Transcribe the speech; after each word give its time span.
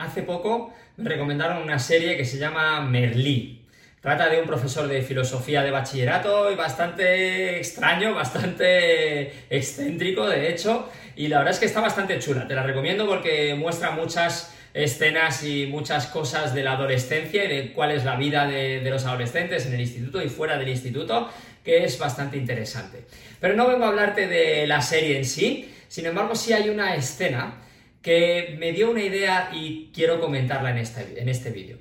Hace 0.00 0.22
poco 0.22 0.72
me 0.96 1.10
recomendaron 1.10 1.62
una 1.62 1.78
serie 1.78 2.16
que 2.16 2.24
se 2.24 2.38
llama 2.38 2.80
Merlí. 2.80 3.66
Trata 4.00 4.30
de 4.30 4.40
un 4.40 4.46
profesor 4.46 4.88
de 4.88 5.02
filosofía 5.02 5.62
de 5.62 5.70
bachillerato 5.70 6.50
y 6.50 6.54
bastante 6.54 7.58
extraño, 7.58 8.14
bastante 8.14 9.44
excéntrico, 9.50 10.26
de 10.26 10.48
hecho, 10.50 10.88
y 11.16 11.28
la 11.28 11.36
verdad 11.36 11.52
es 11.52 11.60
que 11.60 11.66
está 11.66 11.82
bastante 11.82 12.18
chula. 12.18 12.48
Te 12.48 12.54
la 12.54 12.62
recomiendo 12.62 13.06
porque 13.06 13.54
muestra 13.54 13.90
muchas 13.90 14.56
escenas 14.72 15.44
y 15.44 15.66
muchas 15.66 16.06
cosas 16.06 16.54
de 16.54 16.62
la 16.62 16.72
adolescencia 16.72 17.44
y 17.44 17.48
de 17.48 17.72
cuál 17.74 17.90
es 17.90 18.06
la 18.06 18.16
vida 18.16 18.46
de, 18.46 18.80
los 18.88 19.04
adolescentes 19.04 19.66
en 19.66 19.74
el 19.74 19.82
instituto 19.82 20.22
y 20.22 20.30
fuera 20.30 20.56
del 20.56 20.70
instituto, 20.70 21.28
que 21.62 21.84
es 21.84 21.98
bastante 21.98 22.38
interesante. 22.38 23.04
Pero 23.38 23.54
no 23.54 23.68
vengo 23.68 23.84
a 23.84 23.88
hablarte 23.88 24.28
de 24.28 24.66
la 24.66 24.80
serie 24.80 25.18
en 25.18 25.26
sí, 25.26 25.74
sin 25.88 26.06
embargo 26.06 26.34
sí 26.34 26.54
hay 26.54 26.70
una 26.70 26.94
escena 26.94 27.56
que 28.02 28.56
me 28.58 28.72
dio 28.72 28.90
una 28.90 29.02
idea 29.02 29.50
y 29.52 29.90
quiero 29.94 30.20
comentarla 30.20 30.70
en 30.70 30.78
este, 30.78 31.20
en 31.20 31.28
este 31.28 31.50
vídeo. 31.50 31.78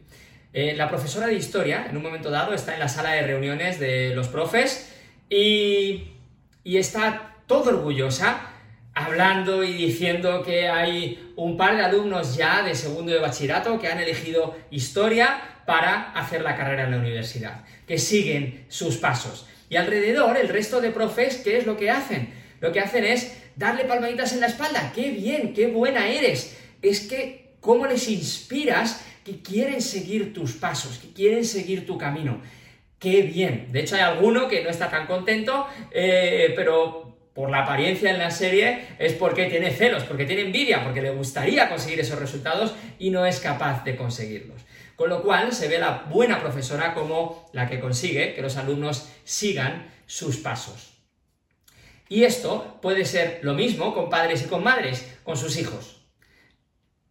Eh, 0.52 0.74
la 0.76 0.90
profesora 0.90 1.28
de 1.28 1.36
historia, 1.36 1.88
en 1.90 1.96
un 1.96 2.04
momento 2.04 2.30
dado, 2.30 2.54
está 2.54 2.74
en 2.74 2.80
la 2.80 2.88
sala 2.88 3.12
de 3.14 3.22
reuniones 3.22 3.80
de 3.80 4.14
los 4.16 4.28
profes 4.28 4.94
y, 5.30 6.08
y 6.64 6.78
está 6.78 7.36
todo 7.46 7.70
orgullosa 7.70 8.50
hablando 8.94 9.64
y 9.64 9.74
diciendo 9.74 10.44
que 10.44 10.68
hay 10.68 11.34
un 11.36 11.56
par 11.56 11.78
de 11.78 11.84
alumnos 11.84 12.36
ya 12.36 12.64
de 12.64 12.76
segundo 12.76 13.12
de 13.12 13.20
bachillerato 13.20 13.80
que 13.80 13.88
han 13.88 14.00
elegido 14.00 14.58
historia 14.72 15.42
para 15.66 16.12
hacer 16.14 16.42
la 16.42 16.56
carrera 16.56 16.84
en 16.84 16.92
la 16.92 16.98
universidad, 16.98 17.64
que 17.88 17.98
siguen 17.98 18.66
sus 18.70 18.98
pasos. 18.98 19.48
Y 19.70 19.76
alrededor, 19.76 20.36
el 20.36 20.50
resto 20.50 20.82
de 20.82 20.90
profes, 20.90 21.38
¿qué 21.38 21.58
es 21.58 21.66
lo 21.66 21.78
que 21.78 21.92
hacen? 21.92 22.34
Lo 22.60 22.72
que 22.72 22.80
hacen 22.80 23.06
es 23.06 23.38
darle 23.60 23.84
palmaditas 23.84 24.32
en 24.34 24.40
la 24.40 24.48
espalda. 24.48 24.92
¡Qué 24.96 25.12
bien! 25.12 25.54
¡Qué 25.54 25.68
buena 25.68 26.08
eres! 26.08 26.58
Es 26.82 27.02
que, 27.02 27.56
¿cómo 27.60 27.86
les 27.86 28.08
inspiras 28.08 29.06
que 29.26 29.42
quieren 29.42 29.82
seguir 29.82 30.34
tus 30.34 30.54
pasos, 30.54 30.98
que 30.98 31.12
quieren 31.12 31.44
seguir 31.44 31.86
tu 31.86 31.98
camino? 31.98 32.42
¡Qué 32.98 33.22
bien! 33.22 33.68
De 33.72 33.82
hecho, 33.82 33.96
hay 33.96 34.02
alguno 34.02 34.48
que 34.48 34.64
no 34.64 34.70
está 34.70 34.90
tan 34.90 35.06
contento, 35.06 35.68
eh, 35.92 36.54
pero 36.56 37.18
por 37.34 37.50
la 37.50 37.64
apariencia 37.64 38.10
en 38.12 38.18
la 38.18 38.32
serie 38.32 38.88
es 38.98 39.14
porque 39.14 39.46
tiene 39.46 39.72
celos, 39.72 40.04
porque 40.04 40.26
tiene 40.26 40.44
envidia, 40.44 40.84
porque 40.84 41.02
le 41.02 41.12
gustaría 41.12 41.70
conseguir 41.70 42.00
esos 42.00 42.18
resultados 42.18 42.74
y 42.98 43.10
no 43.10 43.26
es 43.26 43.42
capaz 43.42 43.84
de 43.84 43.98
conseguirlos. 43.98 44.62
Con 44.96 45.10
lo 45.10 45.22
cual 45.22 45.52
se 45.54 45.68
ve 45.68 45.80
la 45.80 46.06
buena 46.10 46.40
profesora 46.40 46.94
como 46.94 47.50
la 47.52 47.68
que 47.68 47.82
consigue 47.82 48.34
que 48.34 48.42
los 48.42 48.56
alumnos 48.56 49.10
sigan 49.26 49.92
sus 50.06 50.38
pasos. 50.38 50.99
Y 52.10 52.24
esto 52.24 52.80
puede 52.82 53.06
ser 53.06 53.40
lo 53.44 53.54
mismo 53.54 53.94
con 53.94 54.10
padres 54.10 54.44
y 54.44 54.48
con 54.48 54.64
madres, 54.64 55.16
con 55.24 55.38
sus 55.38 55.58
hijos. 55.58 56.02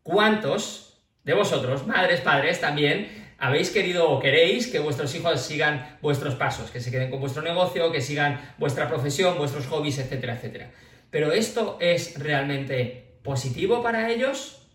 ¿Cuántos 0.02 1.04
de 1.22 1.34
vosotros, 1.34 1.86
madres, 1.86 2.20
padres, 2.20 2.60
también 2.60 3.34
habéis 3.38 3.70
querido 3.70 4.10
o 4.10 4.19
queréis 4.19 4.66
que 4.66 4.80
vuestros 4.80 5.14
hijos 5.14 5.41
sigan 5.41 5.98
vuestros 6.02 6.34
pasos, 6.34 6.72
que 6.72 6.80
se 6.80 6.91
queden 6.91 7.10
con 7.10 7.20
vuestro 7.20 7.42
negocio, 7.42 7.92
que 7.92 8.00
sigan 8.00 8.41
vuestra 8.58 8.88
profesión, 8.88 9.38
vuestros 9.38 9.66
hobbies, 9.66 9.98
etcétera, 9.98 10.34
etcétera? 10.34 10.72
Pero 11.10 11.30
esto 11.30 11.78
es 11.80 12.19
realmente 12.19 13.20
positivo 13.22 13.82
para 13.82 14.10
ellos? 14.10 14.66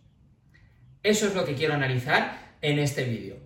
Eso 1.03 1.27
es 1.27 1.35
lo 1.35 1.44
que 1.44 1.55
quiero 1.55 1.73
analizar 1.73 2.55
en 2.61 2.79
este 2.79 3.03
vídeo. 3.03 3.42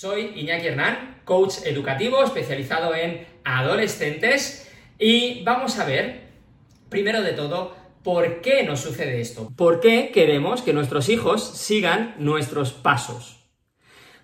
Soy 0.00 0.30
Iñaki 0.36 0.68
Hernán, 0.68 1.22
coach 1.24 1.54
educativo 1.64 2.22
especializado 2.22 2.94
en 2.94 3.26
adolescentes 3.42 4.70
y 4.96 5.42
vamos 5.42 5.76
a 5.80 5.84
ver, 5.84 6.28
primero 6.88 7.20
de 7.20 7.32
todo, 7.32 7.74
por 8.04 8.40
qué 8.40 8.62
nos 8.62 8.78
sucede 8.78 9.20
esto. 9.20 9.50
¿Por 9.56 9.80
qué 9.80 10.12
queremos 10.14 10.62
que 10.62 10.72
nuestros 10.72 11.08
hijos 11.08 11.42
sigan 11.42 12.14
nuestros 12.20 12.72
pasos? 12.72 13.50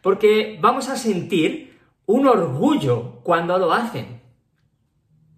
Porque 0.00 0.58
vamos 0.60 0.88
a 0.88 0.96
sentir 0.96 1.76
un 2.06 2.28
orgullo 2.28 3.20
cuando 3.24 3.58
lo 3.58 3.72
hacen. 3.72 4.22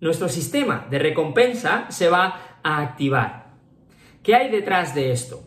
Nuestro 0.00 0.28
sistema 0.28 0.86
de 0.90 0.98
recompensa 0.98 1.86
se 1.88 2.10
va 2.10 2.58
a 2.62 2.82
activar. 2.82 3.54
¿Qué 4.22 4.34
hay 4.34 4.50
detrás 4.50 4.94
de 4.94 5.12
esto? 5.12 5.45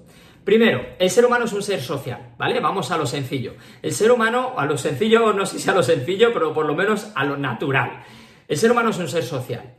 Primero, 0.49 0.95
el 0.97 1.11
ser 1.11 1.27
humano 1.27 1.45
es 1.45 1.53
un 1.53 1.61
ser 1.61 1.79
social, 1.79 2.33
¿vale? 2.35 2.59
Vamos 2.59 2.89
a 2.89 2.97
lo 2.97 3.05
sencillo. 3.05 3.53
El 3.83 3.91
ser 3.91 4.11
humano, 4.11 4.55
a 4.57 4.65
lo 4.65 4.79
sencillo, 4.79 5.31
no 5.31 5.45
sé 5.45 5.59
si 5.59 5.69
a 5.69 5.75
lo 5.75 5.83
sencillo, 5.83 6.33
pero 6.33 6.55
por 6.55 6.65
lo 6.65 6.73
menos 6.73 7.11
a 7.13 7.23
lo 7.23 7.37
natural. 7.37 8.03
El 8.47 8.57
ser 8.57 8.71
humano 8.71 8.89
es 8.89 8.97
un 8.97 9.07
ser 9.07 9.21
social. 9.21 9.75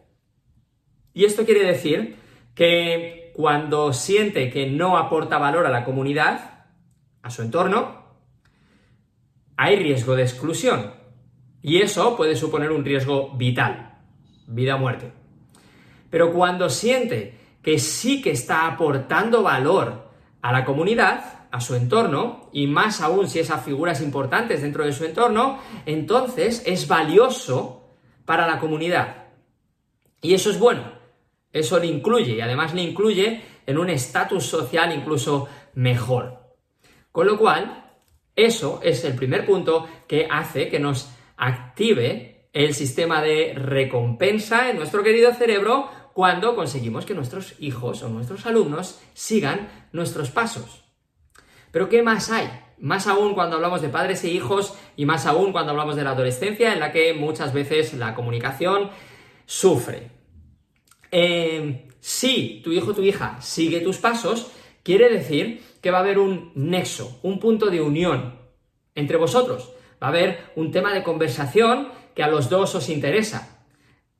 Y 1.13 1.25
esto 1.25 1.45
quiere 1.45 1.65
decir 1.65 2.15
que 2.55 3.33
cuando 3.35 3.93
siente 3.93 4.49
que 4.49 4.71
no 4.71 4.97
aporta 4.97 5.39
valor 5.39 5.67
a 5.67 5.71
la 5.71 5.85
comunidad, 5.85 6.67
a 7.21 7.31
su 7.31 7.43
entorno, 7.43 8.05
hay 9.57 9.75
riesgo 9.75 10.15
de 10.15 10.23
exclusión. 10.23 10.93
Y 11.63 11.79
eso 11.79 12.17
puede 12.17 12.37
suponer 12.37 12.71
un 12.71 12.85
riesgo 12.85 13.33
vital, 13.37 13.99
vida 14.47 14.77
o 14.77 14.79
muerte. 14.79 15.11
Pero 16.11 16.33
cuando 16.33 16.71
siente 16.71 17.41
que 17.61 17.81
sí 17.81 18.23
que 18.23 18.31
está 18.31 18.69
aportando 18.69 19.43
valor 19.43 20.10
a 20.43 20.53
la 20.53 20.65
comunidad, 20.65 21.47
a 21.51 21.61
su 21.61 21.75
entorno, 21.75 22.49
y 22.53 22.67
más 22.67 23.01
aún 23.01 23.29
si 23.29 23.39
esas 23.39 23.65
figuras 23.65 24.01
importantes 24.01 24.63
dentro 24.63 24.85
de 24.85 24.93
su 24.93 25.05
entorno, 25.05 25.59
entonces 25.87 26.63
es 26.67 26.87
valioso 26.89 27.97
para 28.25 28.47
la 28.47 28.59
comunidad. 28.59 29.29
Y 30.23 30.35
eso 30.35 30.51
es 30.51 30.59
bueno, 30.59 30.83
eso 31.53 31.79
le 31.79 31.87
incluye, 31.87 32.35
y 32.35 32.41
además 32.41 32.75
le 32.75 32.83
incluye 32.83 33.43
en 33.67 33.79
un 33.79 33.91
estatus 33.91 34.45
social 34.45 34.95
incluso 34.95 35.49
mejor. 35.75 36.41
Con 37.13 37.27
lo 37.27 37.39
cual, 37.39 37.93
eso 38.37 38.81
es 38.83 39.05
el 39.05 39.15
primer 39.15 39.45
punto 39.45 39.89
que 40.07 40.27
hace 40.31 40.69
que 40.69 40.79
nos 40.79 41.11
active 41.37 42.49
el 42.53 42.75
sistema 42.75 43.23
de 43.23 43.55
recompensa 43.55 44.71
en 44.71 44.77
nuestro 44.77 45.03
querido 45.03 45.33
cerebro 45.33 45.91
cuando 46.21 46.55
conseguimos 46.55 47.07
que 47.07 47.15
nuestros 47.15 47.55
hijos 47.61 48.03
o 48.03 48.11
nuestros 48.11 48.45
alumnos 48.45 49.01
sigan 49.15 49.71
nuestros 49.93 50.29
pasos. 50.29 50.85
Pero 51.73 51.89
¿qué 51.89 52.03
más 52.03 52.31
hay? 52.31 52.47
Más 52.77 53.07
aún 53.07 53.33
cuando 53.33 53.57
hablamos 53.57 53.81
de 53.81 53.89
padres 53.89 54.23
e 54.25 54.29
hijos 54.29 54.75
y 54.99 55.07
más 55.07 55.25
aún 55.25 55.51
cuando 55.51 55.71
hablamos 55.71 55.97
de 55.97 56.05
la 56.05 56.11
adolescencia 56.11 56.75
en 56.75 56.81
la 56.81 56.93
que 56.93 57.15
muchas 57.15 57.55
veces 57.55 57.95
la 57.95 58.15
comunicación 58.15 58.91
sufre. 59.47 60.11
Eh, 61.11 61.89
si 62.01 62.61
tu 62.63 62.71
hijo 62.71 62.91
o 62.91 62.95
tu 62.95 63.03
hija 63.03 63.41
sigue 63.41 63.81
tus 63.81 63.97
pasos, 63.97 64.51
quiere 64.83 65.09
decir 65.09 65.65
que 65.81 65.91
va 65.91 65.97
a 65.97 66.03
haber 66.03 66.19
un 66.19 66.53
nexo, 66.55 67.19
un 67.23 67.41
punto 67.41 67.71
de 67.71 67.81
unión 67.81 68.39
entre 68.95 69.17
vosotros. 69.17 69.73
Va 70.03 70.09
a 70.09 70.11
haber 70.11 70.53
un 70.55 70.71
tema 70.71 70.93
de 70.93 71.03
conversación 71.03 71.89
que 72.15 72.23
a 72.23 72.29
los 72.29 72.51
dos 72.51 72.75
os 72.75 72.91
interesa 72.91 73.60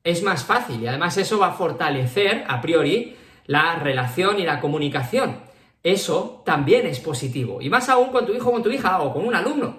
es 0.03 0.23
más 0.23 0.43
fácil 0.43 0.81
y 0.81 0.87
además 0.87 1.17
eso 1.17 1.39
va 1.39 1.47
a 1.47 1.53
fortalecer 1.53 2.43
a 2.47 2.61
priori 2.61 3.15
la 3.45 3.75
relación 3.75 4.39
y 4.39 4.43
la 4.43 4.59
comunicación. 4.59 5.39
Eso 5.83 6.43
también 6.45 6.85
es 6.85 6.99
positivo. 6.99 7.61
Y 7.61 7.69
más 7.69 7.89
aún 7.89 8.09
con 8.09 8.25
tu 8.25 8.33
hijo 8.33 8.49
o 8.49 8.53
con 8.53 8.63
tu 8.63 8.69
hija 8.69 9.01
o 9.01 9.13
con 9.13 9.25
un 9.25 9.35
alumno. 9.35 9.77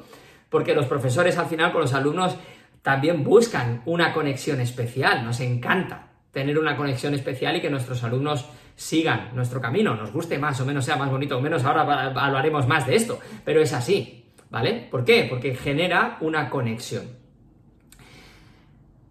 Porque 0.49 0.75
los 0.75 0.87
profesores 0.87 1.39
al 1.39 1.47
final 1.47 1.73
con 1.73 1.81
los 1.81 1.95
alumnos 1.95 2.37
también 2.83 3.23
buscan 3.23 3.83
una 3.87 4.13
conexión 4.13 4.61
especial. 4.61 5.25
Nos 5.25 5.41
encanta 5.41 6.09
tener 6.33 6.59
una 6.59 6.77
conexión 6.77 7.15
especial 7.15 7.57
y 7.57 7.61
que 7.61 7.71
nuestros 7.71 8.03
alumnos 8.03 8.47
sigan 8.75 9.31
nuestro 9.35 9.61
camino. 9.61 9.95
Nos 9.95 10.13
guste 10.13 10.39
más 10.39 10.61
o 10.61 10.67
menos, 10.67 10.85
sea 10.85 10.97
más 10.97 11.11
bonito 11.11 11.39
o 11.39 11.41
menos. 11.41 11.65
Ahora 11.65 11.83
hablaremos 11.83 12.67
más 12.67 12.87
de 12.87 12.97
esto. 12.97 13.21
Pero 13.45 13.61
es 13.63 13.73
así. 13.73 14.19
¿Vale? 14.51 14.87
¿Por 14.91 15.05
qué? 15.05 15.27
Porque 15.31 15.55
genera 15.55 16.19
una 16.21 16.51
conexión. 16.51 17.05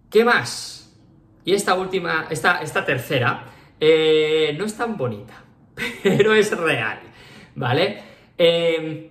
¿Qué 0.10 0.24
más? 0.24 0.81
Y 1.44 1.54
esta 1.54 1.74
última, 1.74 2.28
esta, 2.30 2.62
esta 2.62 2.86
tercera, 2.86 3.46
eh, 3.80 4.56
no 4.58 4.66
es 4.66 4.76
tan 4.76 4.96
bonita, 4.96 5.44
pero 6.04 6.34
es 6.34 6.56
real, 6.56 7.00
¿vale? 7.56 8.02
Em, 8.38 9.10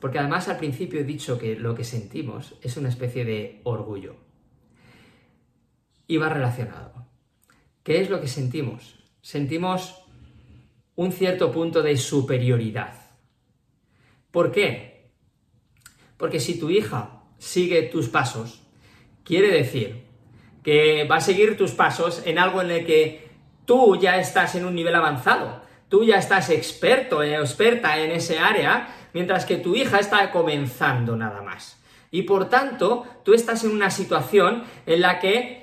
porque 0.00 0.18
además 0.18 0.48
al 0.48 0.56
principio 0.56 1.00
he 1.00 1.04
dicho 1.04 1.38
que 1.38 1.56
lo 1.56 1.74
que 1.74 1.84
sentimos 1.84 2.54
es 2.62 2.76
una 2.76 2.88
especie 2.88 3.24
de 3.24 3.60
orgullo. 3.64 4.16
Y 6.06 6.16
va 6.16 6.30
relacionado. 6.30 7.06
¿Qué 7.82 8.00
es 8.00 8.10
lo 8.10 8.20
que 8.20 8.28
sentimos? 8.28 9.04
Sentimos 9.20 10.02
un 10.96 11.12
cierto 11.12 11.52
punto 11.52 11.82
de 11.82 11.96
superioridad. 11.96 12.94
¿Por 14.30 14.50
qué? 14.50 15.12
Porque 16.16 16.40
si 16.40 16.58
tu 16.58 16.70
hija 16.70 17.24
sigue 17.38 17.82
tus 17.82 18.08
pasos, 18.08 18.62
quiere 19.24 19.50
decir 19.50 20.09
que 20.62 21.04
va 21.04 21.16
a 21.16 21.20
seguir 21.20 21.56
tus 21.56 21.72
pasos 21.72 22.22
en 22.24 22.38
algo 22.38 22.62
en 22.62 22.70
el 22.70 22.86
que 22.86 23.30
tú 23.64 23.98
ya 24.00 24.18
estás 24.18 24.54
en 24.54 24.64
un 24.64 24.74
nivel 24.74 24.94
avanzado, 24.94 25.62
tú 25.88 26.04
ya 26.04 26.16
estás 26.16 26.50
experto 26.50 27.18
o 27.18 27.22
experta 27.22 27.98
en 27.98 28.10
ese 28.10 28.38
área, 28.38 28.88
mientras 29.12 29.44
que 29.44 29.56
tu 29.56 29.74
hija 29.74 29.98
está 29.98 30.30
comenzando 30.30 31.16
nada 31.16 31.42
más. 31.42 31.80
Y 32.10 32.22
por 32.22 32.48
tanto, 32.48 33.06
tú 33.24 33.34
estás 33.34 33.64
en 33.64 33.70
una 33.70 33.90
situación 33.90 34.64
en 34.86 35.00
la 35.00 35.20
que 35.20 35.60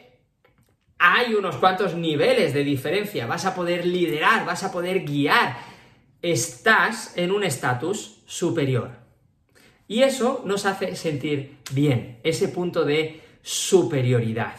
hay 0.99 1.35
unos 1.35 1.57
cuantos 1.57 1.95
niveles 1.95 2.53
de 2.53 2.63
diferencia, 2.63 3.27
vas 3.27 3.45
a 3.45 3.53
poder 3.53 3.85
liderar, 3.85 4.45
vas 4.45 4.63
a 4.63 4.71
poder 4.71 5.03
guiar, 5.03 5.57
estás 6.21 7.15
en 7.17 7.31
un 7.31 7.43
estatus 7.43 8.23
superior. 8.25 8.91
Y 9.87 10.03
eso 10.03 10.41
nos 10.45 10.65
hace 10.65 10.95
sentir 10.95 11.57
bien, 11.71 12.19
ese 12.23 12.47
punto 12.49 12.83
de 12.83 13.21
superioridad. 13.41 14.55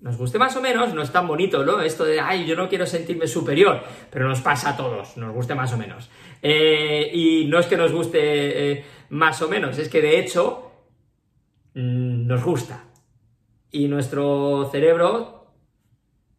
Nos 0.00 0.16
guste 0.16 0.38
más 0.38 0.56
o 0.56 0.62
menos, 0.62 0.94
no 0.94 1.02
es 1.02 1.12
tan 1.12 1.26
bonito, 1.26 1.62
¿no? 1.62 1.80
Esto 1.82 2.04
de, 2.04 2.20
ay, 2.20 2.46
yo 2.46 2.56
no 2.56 2.70
quiero 2.70 2.86
sentirme 2.86 3.26
superior, 3.26 3.82
pero 4.10 4.26
nos 4.26 4.40
pasa 4.40 4.70
a 4.70 4.76
todos, 4.76 5.18
nos 5.18 5.34
guste 5.34 5.54
más 5.54 5.72
o 5.74 5.76
menos. 5.76 6.08
Eh, 6.40 7.10
y 7.12 7.44
no 7.46 7.58
es 7.58 7.66
que 7.66 7.76
nos 7.76 7.92
guste 7.92 8.18
eh, 8.72 8.84
más 9.10 9.42
o 9.42 9.48
menos, 9.48 9.78
es 9.78 9.90
que 9.90 10.00
de 10.00 10.18
hecho 10.18 10.72
mm, 11.74 12.26
nos 12.26 12.42
gusta. 12.42 12.84
Y 13.70 13.88
nuestro 13.88 14.70
cerebro 14.72 15.52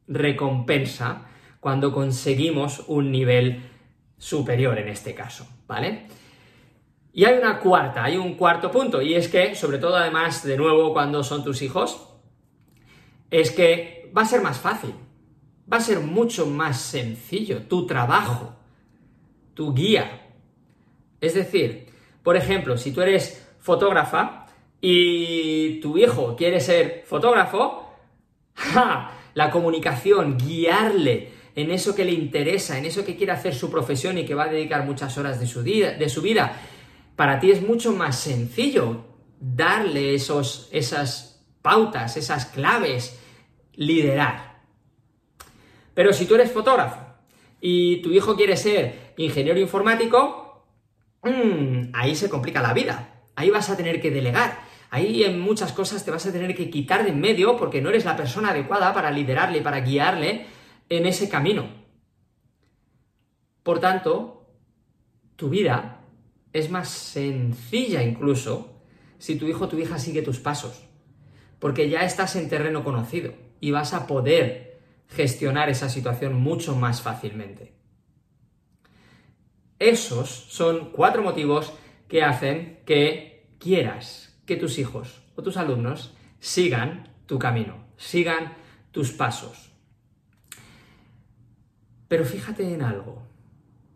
recompensa 0.07 1.27
cuando 1.59 1.93
conseguimos 1.93 2.83
un 2.87 3.11
nivel 3.11 3.61
superior 4.17 4.79
en 4.79 4.87
este 4.87 5.13
caso, 5.13 5.47
¿vale? 5.67 6.07
Y 7.13 7.25
hay 7.25 7.37
una 7.37 7.59
cuarta, 7.59 8.05
hay 8.05 8.17
un 8.17 8.33
cuarto 8.33 8.71
punto, 8.71 9.01
y 9.03 9.13
es 9.13 9.27
que, 9.27 9.53
sobre 9.53 9.77
todo 9.77 9.97
además, 9.97 10.43
de 10.43 10.57
nuevo, 10.57 10.93
cuando 10.93 11.23
son 11.23 11.43
tus 11.43 11.61
hijos, 11.61 12.10
es 13.31 13.51
que 13.51 14.11
va 14.15 14.23
a 14.23 14.25
ser 14.25 14.41
más 14.41 14.59
fácil, 14.59 14.93
va 15.71 15.77
a 15.77 15.81
ser 15.81 16.01
mucho 16.01 16.45
más 16.45 16.79
sencillo 16.79 17.63
tu 17.63 17.87
trabajo, 17.87 18.53
tu 19.53 19.73
guía. 19.73 20.27
Es 21.21 21.33
decir, 21.33 21.87
por 22.21 22.35
ejemplo, 22.35 22.77
si 22.77 22.91
tú 22.91 23.01
eres 23.01 23.47
fotógrafa 23.59 24.45
y 24.81 25.79
tu 25.79 25.97
hijo 25.97 26.35
quiere 26.35 26.59
ser 26.59 27.03
fotógrafo, 27.07 27.89
la 29.33 29.49
comunicación, 29.49 30.37
guiarle 30.37 31.31
en 31.55 31.71
eso 31.71 31.95
que 31.95 32.05
le 32.05 32.11
interesa, 32.11 32.77
en 32.77 32.85
eso 32.85 33.05
que 33.05 33.15
quiere 33.15 33.31
hacer 33.31 33.55
su 33.55 33.71
profesión 33.71 34.17
y 34.17 34.25
que 34.25 34.35
va 34.35 34.43
a 34.43 34.51
dedicar 34.51 34.85
muchas 34.85 35.17
horas 35.17 35.39
de 35.39 35.47
su, 35.47 35.63
de 35.63 36.09
su 36.09 36.21
vida, 36.21 36.53
para 37.15 37.39
ti 37.39 37.51
es 37.51 37.61
mucho 37.61 37.93
más 37.93 38.17
sencillo 38.17 39.05
darle 39.39 40.15
esos, 40.15 40.69
esas 40.71 41.45
pautas, 41.61 42.17
esas 42.17 42.45
claves, 42.47 43.20
liderar. 43.81 44.61
Pero 45.95 46.13
si 46.13 46.25
tú 46.25 46.35
eres 46.35 46.51
fotógrafo 46.51 46.99
y 47.59 48.01
tu 48.03 48.11
hijo 48.11 48.35
quiere 48.35 48.55
ser 48.55 49.13
ingeniero 49.17 49.59
informático, 49.59 50.67
mmm, 51.23 51.89
ahí 51.93 52.15
se 52.15 52.29
complica 52.29 52.61
la 52.61 52.73
vida. 52.73 53.23
Ahí 53.35 53.49
vas 53.49 53.69
a 53.69 53.77
tener 53.77 53.99
que 53.99 54.11
delegar. 54.11 54.59
Ahí 54.91 55.23
en 55.23 55.39
muchas 55.39 55.73
cosas 55.73 56.05
te 56.05 56.11
vas 56.11 56.25
a 56.27 56.31
tener 56.31 56.55
que 56.55 56.69
quitar 56.69 57.03
de 57.03 57.09
en 57.09 57.19
medio 57.19 57.57
porque 57.57 57.81
no 57.81 57.89
eres 57.89 58.05
la 58.05 58.15
persona 58.15 58.51
adecuada 58.51 58.93
para 58.93 59.09
liderarle, 59.09 59.61
para 59.61 59.81
guiarle 59.81 60.45
en 60.89 61.07
ese 61.07 61.27
camino. 61.27 61.67
Por 63.63 63.79
tanto, 63.79 64.47
tu 65.37 65.49
vida 65.49 66.01
es 66.53 66.69
más 66.69 66.89
sencilla 66.89 68.03
incluso 68.03 68.83
si 69.17 69.37
tu 69.37 69.47
hijo 69.47 69.65
o 69.65 69.67
tu 69.67 69.77
hija 69.77 69.97
sigue 69.97 70.21
tus 70.21 70.39
pasos, 70.39 70.83
porque 71.59 71.89
ya 71.89 72.01
estás 72.01 72.35
en 72.35 72.49
terreno 72.49 72.83
conocido 72.83 73.33
y 73.61 73.71
vas 73.71 73.93
a 73.93 74.07
poder 74.07 74.81
gestionar 75.07 75.69
esa 75.69 75.87
situación 75.87 76.35
mucho 76.35 76.75
más 76.75 77.01
fácilmente. 77.01 77.73
Esos 79.79 80.29
son 80.29 80.91
cuatro 80.91 81.23
motivos 81.23 81.71
que 82.09 82.23
hacen 82.23 82.81
que 82.85 83.55
quieras 83.59 84.37
que 84.45 84.57
tus 84.57 84.77
hijos 84.79 85.21
o 85.35 85.43
tus 85.43 85.57
alumnos 85.57 86.13
sigan 86.39 87.09
tu 87.25 87.39
camino, 87.39 87.85
sigan 87.97 88.53
tus 88.91 89.11
pasos. 89.11 89.71
Pero 92.07 92.25
fíjate 92.25 92.73
en 92.73 92.81
algo. 92.81 93.23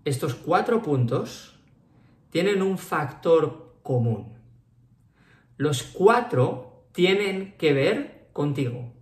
Estos 0.06 0.36
cuatro 0.36 0.82
puntos 0.82 1.60
tienen 2.30 2.62
un 2.62 2.78
factor 2.78 3.80
común. 3.84 4.38
Los 5.58 5.84
cuatro 5.84 6.88
tienen 6.94 7.56
que 7.58 7.74
ver 7.74 8.30
contigo. 8.32 8.95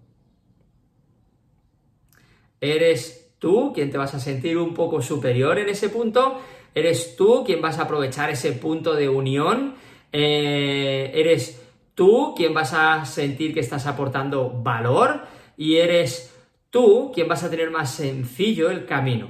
¿Eres 2.63 3.35
tú 3.39 3.73
quien 3.73 3.91
te 3.91 3.97
vas 3.97 4.13
a 4.13 4.21
sentir 4.21 4.57
un 4.57 4.73
poco 4.73 5.01
superior 5.01 5.59
en 5.59 5.67
ese 5.67 5.89
punto? 5.89 6.39
¿Eres 6.73 7.17
tú 7.17 7.43
quien 7.45 7.61
vas 7.61 7.77
a 7.77 7.81
aprovechar 7.81 8.29
ese 8.29 8.53
punto 8.53 8.95
de 8.95 9.09
unión? 9.09 9.75
Eh, 10.13 11.11
¿Eres 11.13 11.61
tú 11.93 12.33
quien 12.37 12.53
vas 12.53 12.73
a 12.73 13.03
sentir 13.05 13.53
que 13.53 13.59
estás 13.59 13.85
aportando 13.85 14.49
valor? 14.49 15.23
¿Y 15.57 15.75
eres 15.75 16.33
tú 16.69 17.11
quien 17.13 17.27
vas 17.27 17.43
a 17.43 17.49
tener 17.49 17.69
más 17.69 17.93
sencillo 17.93 18.71
el 18.71 18.85
camino? 18.85 19.27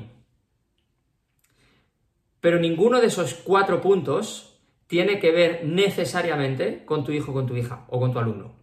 Pero 2.39 2.59
ninguno 2.59 3.01
de 3.01 3.07
esos 3.07 3.33
cuatro 3.33 3.81
puntos 3.81 4.59
tiene 4.85 5.17
que 5.17 5.31
ver 5.31 5.65
necesariamente 5.65 6.85
con 6.85 7.03
tu 7.03 7.11
hijo, 7.11 7.33
con 7.33 7.47
tu 7.47 7.55
hija 7.55 7.87
o 7.89 7.99
con 7.99 8.13
tu 8.13 8.19
alumno. 8.19 8.53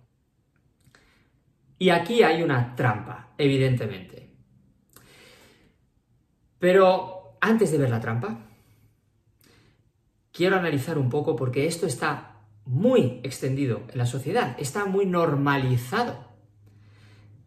Y 1.77 1.91
aquí 1.91 2.23
hay 2.23 2.45
una 2.45 2.77
trampa, 2.77 3.35
evidentemente. 3.37 4.30
Pero 6.61 7.39
antes 7.41 7.73
de 7.73 7.79
ver 7.79 7.91
la 7.91 8.01
trampa, 8.01 8.39
quiero 10.31 10.57
analizar 10.57 10.99
un 10.99 11.09
poco 11.09 11.35
porque 11.35 11.67
esto 11.67 11.87
está 11.87 12.37
muy 12.67 13.21
extendido 13.25 13.83
en 13.91 13.99
la 13.99 14.07
sociedad, 14.07 14.55
está 14.59 14.85
muy 14.85 15.07
normalizado. 15.07 16.31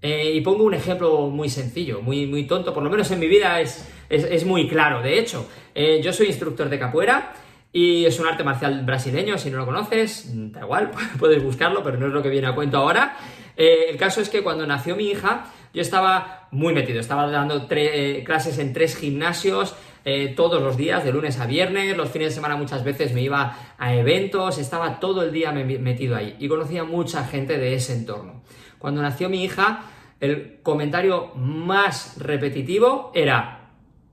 Eh, 0.02 0.34
y 0.34 0.42
pongo 0.42 0.66
un 0.66 0.74
ejemplo 0.74 1.30
muy 1.30 1.48
sencillo, 1.48 2.02
muy, 2.02 2.28
muy 2.28 2.46
tonto, 2.46 2.74
por 2.74 2.84
lo 2.84 2.90
menos 2.90 3.10
en 3.12 3.20
mi 3.20 3.28
vida 3.28 3.62
es, 3.62 4.46
muy 4.46 4.68
claro. 4.68 5.02
De 5.02 5.18
hecho, 5.18 5.48
eh, 5.74 6.02
yo 6.04 6.12
soy 6.12 6.28
instructor 6.28 6.68
de 6.68 6.78
capoeira 6.78 7.34
y 7.72 8.04
es 8.04 8.20
un 8.20 8.28
arte 8.28 8.44
marcial 8.44 8.84
brasileño, 8.84 9.38
si 9.38 9.50
no 9.50 9.60
lo 9.60 9.66
conoces, 9.66 10.30
da 10.52 10.62
igual, 10.62 10.92
puedes 11.20 11.42
buscarlo, 11.42 11.84
pero 11.84 11.98
no 11.98 12.08
es 12.08 12.14
lo 12.14 12.22
que 12.22 12.30
viene 12.30 12.48
a 12.48 12.56
cuento 12.56 12.78
ahora. 12.78 13.16
Eh, 13.58 13.86
el 13.90 13.98
caso 13.98 14.22
es 14.22 14.30
que 14.30 14.42
cuando 14.42 14.66
nació 14.66 14.96
mi 14.96 15.10
hija, 15.10 15.46
yo 15.74 15.82
estaba 15.82 16.48
muy 16.52 16.74
metido, 16.74 17.00
estaba 17.00 17.30
dando 17.30 17.68
eh, 17.70 18.24
clases 18.26 18.58
en 18.60 18.74
tres 18.74 18.96
gimnasios 18.96 19.76
eh, 20.06 20.34
todos 20.36 20.62
los 20.62 20.76
días, 20.76 21.04
de 21.04 21.12
lunes 21.12 21.40
a 21.40 21.46
viernes, 21.46 21.96
los 21.96 22.10
fines 22.10 22.30
de 22.30 22.36
semana 22.36 22.58
muchas 22.58 22.84
veces 22.84 23.14
me 23.14 23.22
iba 23.22 23.58
a 23.78 23.96
eventos, 23.96 24.58
estaba 24.58 25.00
todo 25.00 25.24
el 25.24 25.32
día 25.32 25.52
metido 25.52 26.16
ahí 26.16 26.36
y 26.40 26.48
conocía 26.48 26.84
mucha 26.84 27.26
gente 27.26 27.58
de 27.58 27.76
ese 27.76 27.94
entorno. 27.94 28.44
Cuando 28.80 29.02
nació 29.02 29.30
mi 29.30 29.44
hija, 29.44 29.86
el 30.20 30.60
comentario 30.62 31.34
más 31.36 32.18
repetitivo 32.18 33.12
era, 33.16 33.64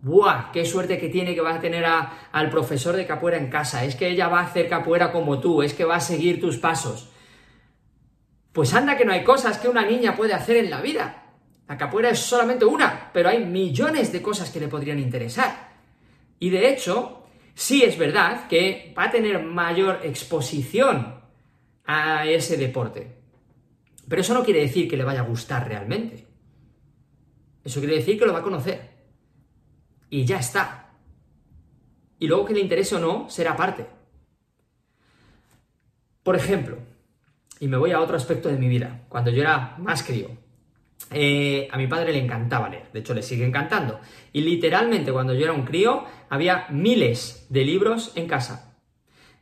¡Buah! 0.03 0.51
¡Qué 0.51 0.65
suerte 0.65 0.99
que 0.99 1.11
tiene 1.11 1.35
que 1.35 1.43
va 1.43 1.57
a 1.57 1.61
tener 1.61 1.85
al 1.85 2.51
profesor 2.51 2.97
de 2.97 3.07
capoeira 3.07 3.39
en 3.39 3.51
casa! 3.51 3.85
Es 3.85 3.97
que 3.97 4.09
ella 4.09 4.29
va 4.29 4.41
a 4.41 4.45
hacer 4.45 4.69
capoeira 4.69 5.13
como 5.13 5.41
tú, 5.41 5.63
es 5.63 5.75
que 5.75 5.85
va 5.85 5.97
a 5.97 6.01
seguir 6.01 6.41
tus 6.41 6.57
pasos. 6.57 7.10
Pues 8.53 8.75
anda 8.75 8.97
que 8.97 9.05
no 9.05 9.13
hay 9.13 9.23
cosas 9.23 9.59
que 9.59 9.69
una 9.69 9.87
niña 9.87 10.17
puede 10.17 10.35
hacer 10.35 10.57
en 10.57 10.71
la 10.71 10.81
vida. 10.81 11.21
La 11.69 11.77
capoeira 11.77 12.11
es 12.11 12.19
solamente 12.19 12.65
una, 12.65 13.11
pero 13.13 13.29
hay 13.29 13.45
millones 13.45 14.13
de 14.13 14.21
cosas 14.21 14.51
que 14.51 14.59
le 14.59 14.69
podrían 14.69 14.99
interesar. 14.99 15.71
Y 16.41 16.51
de 16.51 16.69
hecho, 16.69 17.25
sí 17.55 17.85
es 17.85 17.97
verdad 17.97 18.49
que 18.49 18.93
va 18.99 19.05
a 19.05 19.11
tener 19.11 19.45
mayor 19.45 20.01
exposición 20.03 21.21
a 21.85 22.27
ese 22.27 22.57
deporte. 22.57 23.17
Pero 24.09 24.23
eso 24.23 24.35
no 24.35 24.45
quiere 24.45 24.63
decir 24.63 24.89
que 24.89 24.97
le 24.97 25.05
vaya 25.05 25.21
a 25.21 25.25
gustar 25.25 25.69
realmente. 25.69 26.27
Eso 27.63 27.79
quiere 27.79 27.97
decir 27.97 28.19
que 28.19 28.27
lo 28.27 28.33
va 28.33 28.41
a 28.41 28.43
conocer. 28.43 28.91
Y 30.09 30.25
ya 30.25 30.39
está. 30.41 30.91
Y 32.19 32.27
luego 32.27 32.47
que 32.47 32.55
le 32.55 32.61
interese 32.61 32.97
o 32.97 32.99
no, 32.99 33.31
será 33.31 33.57
parte. 33.57 33.87
Por 36.25 36.35
ejemplo, 36.35 36.79
y 37.61 37.69
me 37.69 37.77
voy 37.77 37.93
a 37.93 38.01
otro 38.01 38.17
aspecto 38.17 38.49
de 38.49 38.57
mi 38.57 38.69
vida, 38.69 39.03
cuando 39.09 39.31
yo 39.31 39.43
era 39.43 39.77
más 39.79 40.03
crío, 40.03 40.29
eh, 41.11 41.69
a 41.71 41.77
mi 41.77 41.87
padre 41.87 42.13
le 42.13 42.19
encantaba 42.19 42.69
leer, 42.69 42.91
de 42.93 43.01
hecho 43.01 43.15
le 43.15 43.23
sigue 43.23 43.45
encantando. 43.45 44.01
Y 44.33 44.41
literalmente 44.41 45.13
cuando 45.13 45.35
yo 45.35 45.45
era 45.45 45.53
un 45.53 45.65
crío 45.65 46.05
había 46.31 46.67
miles 46.71 47.47
de 47.51 47.65
libros 47.65 48.13
en 48.17 48.27
casa. 48.27 48.75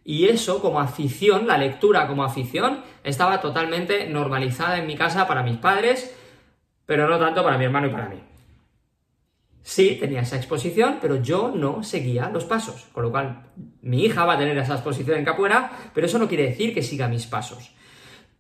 Y 0.05 0.27
eso 0.27 0.61
como 0.61 0.81
afición, 0.81 1.47
la 1.47 1.59
lectura 1.59 2.09
como 2.09 2.25
afición, 2.25 2.83
estaba 3.05 3.41
totalmente 3.41 4.09
normalizada 4.09 4.79
en 4.79 4.87
mi 4.87 4.97
casa 4.97 5.29
para 5.29 5.43
mis 5.43 5.59
padres, 5.59 6.15
pero 6.87 7.09
no 7.09 7.19
tanto 7.19 7.45
para 7.45 7.59
mi 7.59 7.67
hermano 7.67 7.87
y 7.87 7.91
para 7.91 8.09
mí. 8.09 8.21
Sí, 9.63 9.99
tenía 10.01 10.23
esa 10.23 10.37
exposición, 10.37 10.97
pero 11.01 11.17
yo 11.17 11.53
no 11.55 11.83
seguía 11.83 12.31
los 12.31 12.47
pasos. 12.47 12.87
Con 12.93 13.03
lo 13.03 13.11
cual, 13.11 13.51
mi 13.83 14.03
hija 14.03 14.25
va 14.25 14.35
a 14.35 14.39
tener 14.39 14.57
esa 14.57 14.75
exposición 14.75 15.19
en 15.19 15.27
capoeira, 15.27 15.71
pero 15.93 16.07
eso 16.07 16.19
no 16.19 16.27
quiere 16.27 16.45
decir 16.45 16.73
que 16.73 16.83
siga 16.83 17.07
mis 17.07 17.27
pasos. 17.27 17.75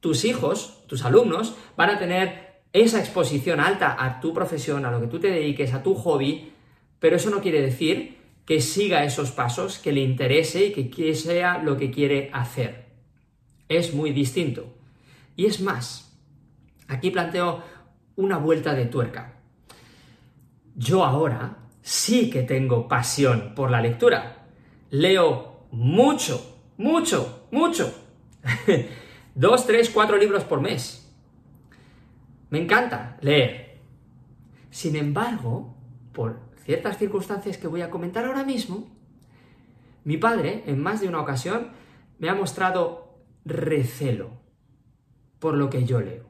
Tus 0.00 0.24
hijos, 0.24 0.84
tus 0.86 1.04
alumnos, 1.04 1.56
van 1.76 1.90
a 1.90 1.98
tener 1.98 2.62
esa 2.72 3.00
exposición 3.00 3.60
alta 3.60 3.96
a 3.98 4.20
tu 4.20 4.32
profesión, 4.32 4.84
a 4.84 4.90
lo 4.90 5.00
que 5.00 5.06
tú 5.06 5.18
te 5.18 5.28
dediques, 5.28 5.74
a 5.74 5.82
tu 5.82 5.94
hobby, 5.94 6.52
pero 6.98 7.16
eso 7.16 7.30
no 7.30 7.40
quiere 7.40 7.62
decir 7.62 8.18
que 8.44 8.60
siga 8.60 9.04
esos 9.04 9.30
pasos, 9.30 9.78
que 9.78 9.92
le 9.92 10.00
interese 10.00 10.64
y 10.66 10.84
que 10.88 11.14
sea 11.14 11.58
lo 11.58 11.76
que 11.76 11.90
quiere 11.90 12.30
hacer. 12.32 12.86
es 13.68 13.92
muy 13.92 14.12
distinto. 14.12 14.74
Y 15.36 15.44
es 15.44 15.60
más, 15.60 16.18
aquí 16.88 17.10
planteo 17.10 17.62
una 18.16 18.38
vuelta 18.38 18.74
de 18.74 18.86
tuerca. 18.86 19.34
Yo 20.74 21.04
ahora 21.04 21.58
sí 21.82 22.30
que 22.30 22.42
tengo 22.42 22.88
pasión 22.88 23.52
por 23.54 23.70
la 23.70 23.80
lectura. 23.80 24.46
Leo 24.90 25.66
mucho, 25.70 26.62
mucho, 26.78 27.46
mucho. 27.50 27.92
Dos, 29.38 29.68
tres, 29.68 29.88
cuatro 29.88 30.16
libros 30.16 30.42
por 30.42 30.60
mes. 30.60 31.08
Me 32.50 32.60
encanta 32.60 33.18
leer. 33.20 33.78
Sin 34.68 34.96
embargo, 34.96 35.76
por 36.12 36.40
ciertas 36.64 36.98
circunstancias 36.98 37.56
que 37.56 37.68
voy 37.68 37.82
a 37.82 37.88
comentar 37.88 38.24
ahora 38.24 38.42
mismo, 38.42 38.88
mi 40.02 40.16
padre, 40.16 40.64
en 40.66 40.82
más 40.82 41.00
de 41.00 41.06
una 41.06 41.20
ocasión, 41.20 41.70
me 42.18 42.28
ha 42.28 42.34
mostrado 42.34 43.14
recelo 43.44 44.30
por 45.38 45.54
lo 45.54 45.70
que 45.70 45.84
yo 45.84 46.00
leo. 46.00 46.24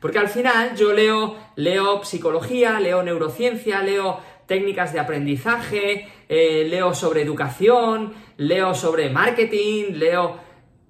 Porque 0.00 0.18
al 0.18 0.28
final 0.28 0.74
yo 0.74 0.92
leo, 0.92 1.36
leo 1.54 2.02
psicología, 2.02 2.80
leo 2.80 3.04
neurociencia, 3.04 3.82
leo 3.82 4.18
técnicas 4.46 4.92
de 4.92 4.98
aprendizaje, 4.98 6.08
eh, 6.28 6.66
leo 6.68 6.92
sobre 6.92 7.22
educación, 7.22 8.14
leo 8.36 8.74
sobre 8.74 9.10
marketing, 9.10 9.92
leo 9.92 10.44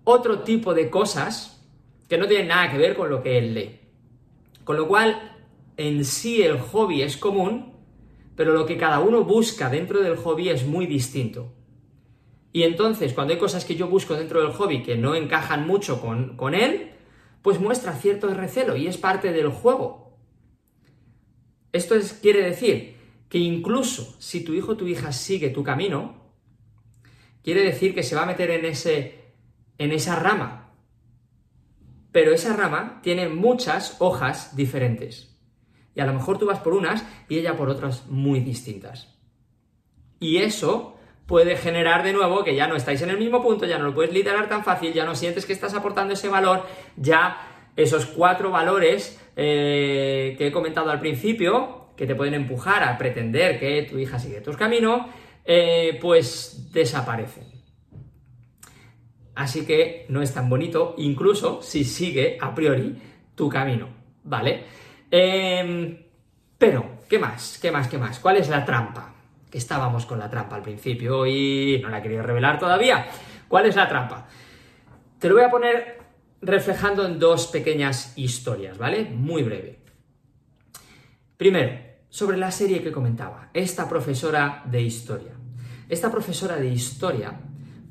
otro 0.08 0.38
tipo 0.44 0.72
de 0.72 0.88
cosas 0.88 1.60
que 2.08 2.16
no 2.16 2.28
tienen 2.28 2.48
nada 2.48 2.70
que 2.70 2.78
ver 2.78 2.94
con 2.94 3.10
lo 3.10 3.22
que 3.22 3.38
él 3.38 3.54
lee. 3.54 3.80
Con 4.62 4.76
lo 4.76 4.86
cual, 4.86 5.36
en 5.76 6.04
sí 6.04 6.42
el 6.42 6.60
hobby 6.60 7.02
es 7.02 7.16
común, 7.16 7.74
pero 8.36 8.52
lo 8.52 8.66
que 8.66 8.76
cada 8.76 9.00
uno 9.00 9.24
busca 9.24 9.68
dentro 9.68 10.00
del 10.00 10.16
hobby 10.16 10.48
es 10.48 10.64
muy 10.64 10.86
distinto. 10.86 11.52
Y 12.52 12.62
entonces, 12.62 13.14
cuando 13.14 13.34
hay 13.34 13.40
cosas 13.40 13.64
que 13.64 13.74
yo 13.74 13.88
busco 13.88 14.14
dentro 14.14 14.40
del 14.40 14.52
hobby 14.52 14.84
que 14.84 14.96
no 14.96 15.16
encajan 15.16 15.66
mucho 15.66 16.00
con, 16.00 16.36
con 16.36 16.54
él, 16.54 16.92
pues 17.42 17.58
muestra 17.58 17.92
cierto 17.94 18.32
recelo 18.32 18.76
y 18.76 18.86
es 18.86 18.98
parte 18.98 19.32
del 19.32 19.48
juego. 19.48 20.16
Esto 21.72 21.96
es, 21.96 22.12
quiere 22.12 22.42
decir 22.42 22.94
que 23.28 23.38
incluso 23.38 24.14
si 24.20 24.44
tu 24.44 24.54
hijo 24.54 24.72
o 24.72 24.76
tu 24.76 24.86
hija 24.86 25.10
sigue 25.10 25.50
tu 25.50 25.64
camino, 25.64 26.32
quiere 27.42 27.62
decir 27.62 27.92
que 27.92 28.04
se 28.04 28.14
va 28.14 28.22
a 28.22 28.26
meter 28.26 28.50
en, 28.50 28.66
ese, 28.66 29.25
en 29.78 29.92
esa 29.92 30.16
rama. 30.16 30.74
Pero 32.12 32.32
esa 32.32 32.56
rama 32.56 33.00
tiene 33.02 33.28
muchas 33.28 33.96
hojas 33.98 34.56
diferentes. 34.56 35.36
Y 35.94 36.00
a 36.00 36.06
lo 36.06 36.14
mejor 36.14 36.38
tú 36.38 36.46
vas 36.46 36.60
por 36.60 36.74
unas 36.74 37.04
y 37.28 37.38
ella 37.38 37.56
por 37.56 37.68
otras 37.68 38.06
muy 38.08 38.40
distintas. 38.40 39.16
Y 40.20 40.38
eso 40.38 40.96
puede 41.26 41.56
generar 41.56 42.02
de 42.02 42.12
nuevo 42.12 42.44
que 42.44 42.54
ya 42.54 42.68
no 42.68 42.76
estáis 42.76 43.02
en 43.02 43.10
el 43.10 43.18
mismo 43.18 43.42
punto, 43.42 43.66
ya 43.66 43.78
no 43.78 43.86
lo 43.86 43.94
puedes 43.94 44.12
liderar 44.12 44.48
tan 44.48 44.62
fácil, 44.62 44.92
ya 44.92 45.04
no 45.04 45.14
sientes 45.14 45.44
que 45.44 45.52
estás 45.52 45.74
aportando 45.74 46.14
ese 46.14 46.28
valor, 46.28 46.64
ya 46.96 47.70
esos 47.76 48.06
cuatro 48.06 48.50
valores 48.50 49.20
eh, 49.36 50.34
que 50.38 50.46
he 50.46 50.52
comentado 50.52 50.90
al 50.90 51.00
principio, 51.00 51.88
que 51.96 52.06
te 52.06 52.14
pueden 52.14 52.34
empujar 52.34 52.84
a 52.84 52.96
pretender 52.96 53.58
que 53.58 53.82
tu 53.82 53.98
hija 53.98 54.18
sigue 54.18 54.40
tus 54.40 54.56
caminos, 54.56 55.06
eh, 55.44 55.98
pues 56.00 56.70
desaparecen. 56.72 57.55
Así 59.36 59.64
que 59.64 60.06
no 60.08 60.22
es 60.22 60.34
tan 60.34 60.48
bonito, 60.48 60.94
incluso 60.98 61.62
si 61.62 61.84
sigue 61.84 62.38
a 62.40 62.54
priori 62.54 62.96
tu 63.34 63.48
camino, 63.48 63.88
¿vale? 64.24 64.64
Em, 65.10 65.98
pero, 66.58 67.02
¿qué 67.08 67.18
más? 67.18 67.58
¿Qué 67.62 67.70
más? 67.70 67.86
¿Qué 67.86 67.98
más? 67.98 68.18
¿Cuál 68.18 68.38
es 68.38 68.48
la 68.48 68.64
trampa? 68.64 69.12
estábamos 69.56 70.06
con 70.06 70.18
la 70.18 70.28
trampa 70.28 70.56
al 70.56 70.62
principio 70.62 71.26
y 71.26 71.80
no 71.82 71.88
la 71.88 71.98
he 71.98 72.02
querido 72.02 72.22
revelar 72.22 72.58
todavía. 72.58 73.06
¿Cuál 73.48 73.66
es 73.66 73.76
la 73.76 73.88
trampa? 73.88 74.26
Te 75.18 75.28
lo 75.28 75.34
voy 75.34 75.44
a 75.44 75.50
poner 75.50 75.98
reflejando 76.42 77.06
en 77.06 77.18
dos 77.18 77.46
pequeñas 77.46 78.12
historias, 78.16 78.76
¿vale? 78.76 79.04
Muy 79.04 79.42
breve. 79.42 79.78
Primero, 81.36 81.78
sobre 82.08 82.36
la 82.36 82.50
serie 82.50 82.82
que 82.82 82.92
comentaba, 82.92 83.50
esta 83.54 83.88
profesora 83.88 84.62
de 84.66 84.82
historia. 84.82 85.32
Esta 85.88 86.10
profesora 86.10 86.56
de 86.56 86.68
historia 86.68 87.40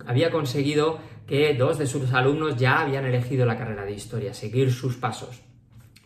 había 0.06 0.30
conseguido 0.30 1.00
que 1.27 1.53
dos 1.53 1.77
de 1.77 1.88
sus 1.88 2.13
alumnos 2.13 2.55
ya 2.55 2.82
habían 2.82 3.05
elegido 3.05 3.46
la 3.46 3.58
carrera 3.58 3.84
de 3.84 3.94
historia, 3.94 4.34
seguir 4.34 4.72
sus 4.72 4.96
pasos. 4.96 5.41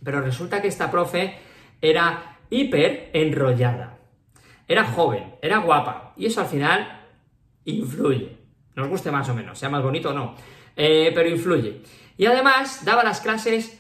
Pero 0.04 0.22
resulta 0.22 0.62
que 0.62 0.68
esta 0.68 0.90
profe 0.90 1.38
era 1.82 2.38
hiper 2.50 3.10
enrollada. 3.14 3.98
Era 4.68 4.86
joven, 4.86 5.36
era 5.42 5.58
guapa, 5.58 6.14
y 6.16 6.28
eso 6.28 6.42
al 6.42 6.48
final 6.48 7.02
influye. 7.66 8.38
Nos 8.76 8.88
guste 8.88 9.12
más 9.12 9.28
o 9.30 9.36
menos, 9.36 9.58
sea 9.58 9.70
más 9.70 9.84
bonito 9.84 10.12
o 10.12 10.14
no, 10.14 10.36
eh, 10.76 11.12
pero 11.14 11.28
influye. 11.28 11.82
Y 12.18 12.26
además 12.26 12.86
daba 12.86 13.04
las 13.04 13.22
clases 13.22 13.79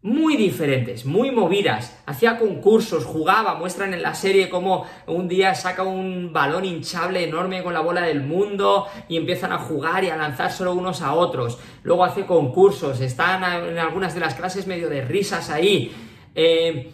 muy 0.00 0.36
diferentes, 0.36 1.04
muy 1.04 1.32
movidas, 1.32 2.00
hacía 2.06 2.38
concursos, 2.38 3.04
jugaba, 3.04 3.56
muestran 3.56 3.92
en 3.94 4.02
la 4.02 4.14
serie 4.14 4.48
cómo 4.48 4.86
un 5.08 5.26
día 5.26 5.56
saca 5.56 5.82
un 5.82 6.32
balón 6.32 6.64
hinchable 6.64 7.24
enorme 7.24 7.64
con 7.64 7.74
la 7.74 7.80
bola 7.80 8.02
del 8.02 8.22
mundo 8.22 8.86
y 9.08 9.16
empiezan 9.16 9.52
a 9.52 9.58
jugar 9.58 10.04
y 10.04 10.10
a 10.10 10.16
lanzar 10.16 10.52
solo 10.52 10.72
unos 10.74 11.02
a 11.02 11.14
otros, 11.14 11.58
luego 11.82 12.04
hace 12.04 12.26
concursos, 12.26 13.00
están 13.00 13.42
en 13.66 13.78
algunas 13.78 14.14
de 14.14 14.20
las 14.20 14.34
clases 14.34 14.68
medio 14.68 14.88
de 14.88 15.00
risas 15.00 15.50
ahí, 15.50 15.92
eh, 16.32 16.92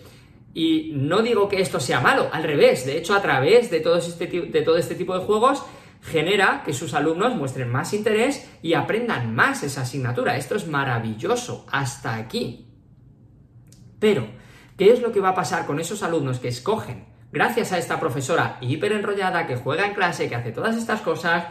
y 0.54 0.92
no 0.94 1.20
digo 1.20 1.46
que 1.46 1.61
esto 1.61 1.80
sea 1.80 2.00
malo, 2.00 2.30
al 2.32 2.42
revés, 2.42 2.87
de 2.87 2.96
hecho 2.96 3.14
a 3.14 3.20
través 3.20 3.70
de 3.70 3.80
todo 3.80 3.99
este, 3.99 4.26
de 4.26 4.62
todo 4.62 4.78
este 4.78 4.94
tipo 4.94 5.18
de 5.18 5.26
juegos 5.26 5.62
genera 6.00 6.62
que 6.64 6.73
sus 6.73 6.94
alumnos 6.94 7.34
muestren 7.34 7.68
más 7.68 7.92
interés 7.92 8.49
y 8.62 8.75
aprendan 8.75 9.34
más 9.34 9.62
esa 9.62 9.82
asignatura. 9.82 10.37
Esto 10.37 10.54
es 10.54 10.66
maravilloso, 10.66 11.64
hasta 11.70 12.14
aquí. 12.14 12.63
Pero, 14.04 14.26
¿qué 14.76 14.92
es 14.92 15.00
lo 15.00 15.12
que 15.12 15.20
va 15.20 15.30
a 15.30 15.34
pasar 15.34 15.64
con 15.64 15.80
esos 15.80 16.02
alumnos 16.02 16.38
que 16.38 16.49
escogen, 16.49 17.06
gracias 17.32 17.73
a 17.73 17.78
esta 17.78 17.99
profesora 17.99 18.58
hiper 18.61 18.92
enrollada 18.92 19.46
que 19.46 19.56
juega 19.56 19.87
en 19.87 19.94
clase, 19.94 20.28
que 20.28 20.34
hace 20.34 20.52
todas 20.52 20.76
estas 20.76 21.00
cosas, 21.00 21.46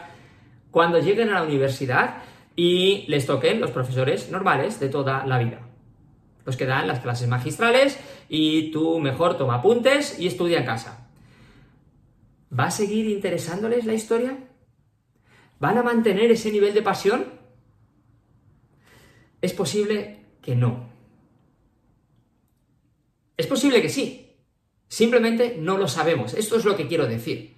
cuando 0.70 1.00
lleguen 1.00 1.30
a 1.30 1.40
la 1.40 1.42
universidad 1.42 2.18
y 2.54 3.06
les 3.08 3.26
toquen 3.26 3.60
los 3.60 3.72
profesores 3.72 4.30
normales 4.30 4.78
de 4.78 4.88
toda 4.88 5.26
la 5.26 5.38
vida? 5.38 5.62
los 6.46 6.56
que 6.56 6.64
dan 6.64 6.86
las 6.86 7.00
clases 7.00 7.26
magistrales 7.26 7.98
y 8.28 8.70
tú 8.70 9.00
mejor 9.00 9.36
toma 9.36 9.56
apuntes 9.56 10.20
y 10.20 10.28
estudia 10.28 10.58
en 10.58 10.66
casa. 10.66 11.08
¿Va 12.56 12.66
a 12.66 12.70
seguir 12.70 13.06
interesándoles 13.08 13.84
la 13.84 13.94
historia? 13.94 14.38
¿Van 15.58 15.76
a 15.76 15.82
mantener 15.82 16.30
ese 16.30 16.52
nivel 16.52 16.72
de 16.72 16.82
pasión? 16.82 17.24
Es 19.42 19.52
posible 19.54 20.20
que 20.40 20.54
no. 20.54 20.93
Es 23.36 23.46
posible 23.46 23.82
que 23.82 23.88
sí. 23.88 24.36
Simplemente 24.88 25.56
no 25.58 25.76
lo 25.76 25.88
sabemos. 25.88 26.34
Esto 26.34 26.56
es 26.56 26.64
lo 26.64 26.76
que 26.76 26.86
quiero 26.86 27.06
decir. 27.06 27.56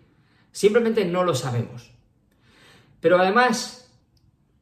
Simplemente 0.52 1.04
no 1.04 1.22
lo 1.24 1.34
sabemos. 1.34 1.90
Pero 3.00 3.18
además, 3.18 3.92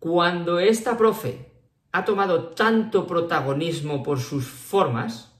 cuando 0.01 0.59
esta 0.59 0.97
profe 0.97 1.53
ha 1.93 2.05
tomado 2.05 2.49
tanto 2.49 3.07
protagonismo 3.07 4.03
por 4.03 4.21
sus 4.21 4.47
formas, 4.47 5.33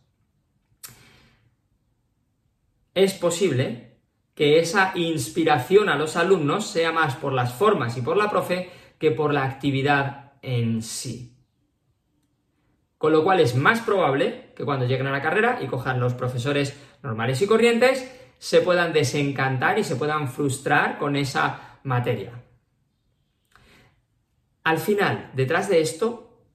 es 2.95 3.15
posible 3.15 3.99
que 4.35 4.59
esa 4.61 4.93
inspiración 4.95 5.89
a 5.89 5.97
los 5.97 6.17
alumnos 6.17 6.67
sea 6.67 6.93
más 6.93 7.17
por 7.17 7.33
las 7.33 7.53
formas 7.53 7.97
y 7.97 8.03
por 8.03 8.17
la 8.17 8.31
profe 8.31 8.71
que 8.99 9.11
por 9.11 9.33
la 9.33 9.45
actividad 9.45 10.33
en 10.43 10.83
sí. 10.83 11.34
Con 13.05 13.13
lo 13.13 13.23
cual 13.23 13.39
es 13.41 13.55
más 13.55 13.83
probable 13.83 14.47
que 14.57 14.65
cuando 14.65 14.87
lleguen 14.87 15.09
a 15.09 15.13
la 15.13 15.21
carrera 15.21 15.59
y 15.61 15.67
cojan 15.67 16.01
los 16.01 16.15
profesores 16.15 16.75
normales 17.03 17.43
y 17.43 17.47
corrientes, 17.47 18.11
se 18.39 18.63
puedan 18.63 18.95
desencantar 18.95 19.79
y 19.79 19.85
se 19.85 19.97
puedan 19.97 20.27
frustrar 20.27 20.97
con 20.97 21.15
esa 21.15 21.81
materia. 21.83 22.33
Al 24.63 24.79
final, 24.79 25.33
detrás 25.35 25.69
de 25.69 25.83
esto, 25.83 26.47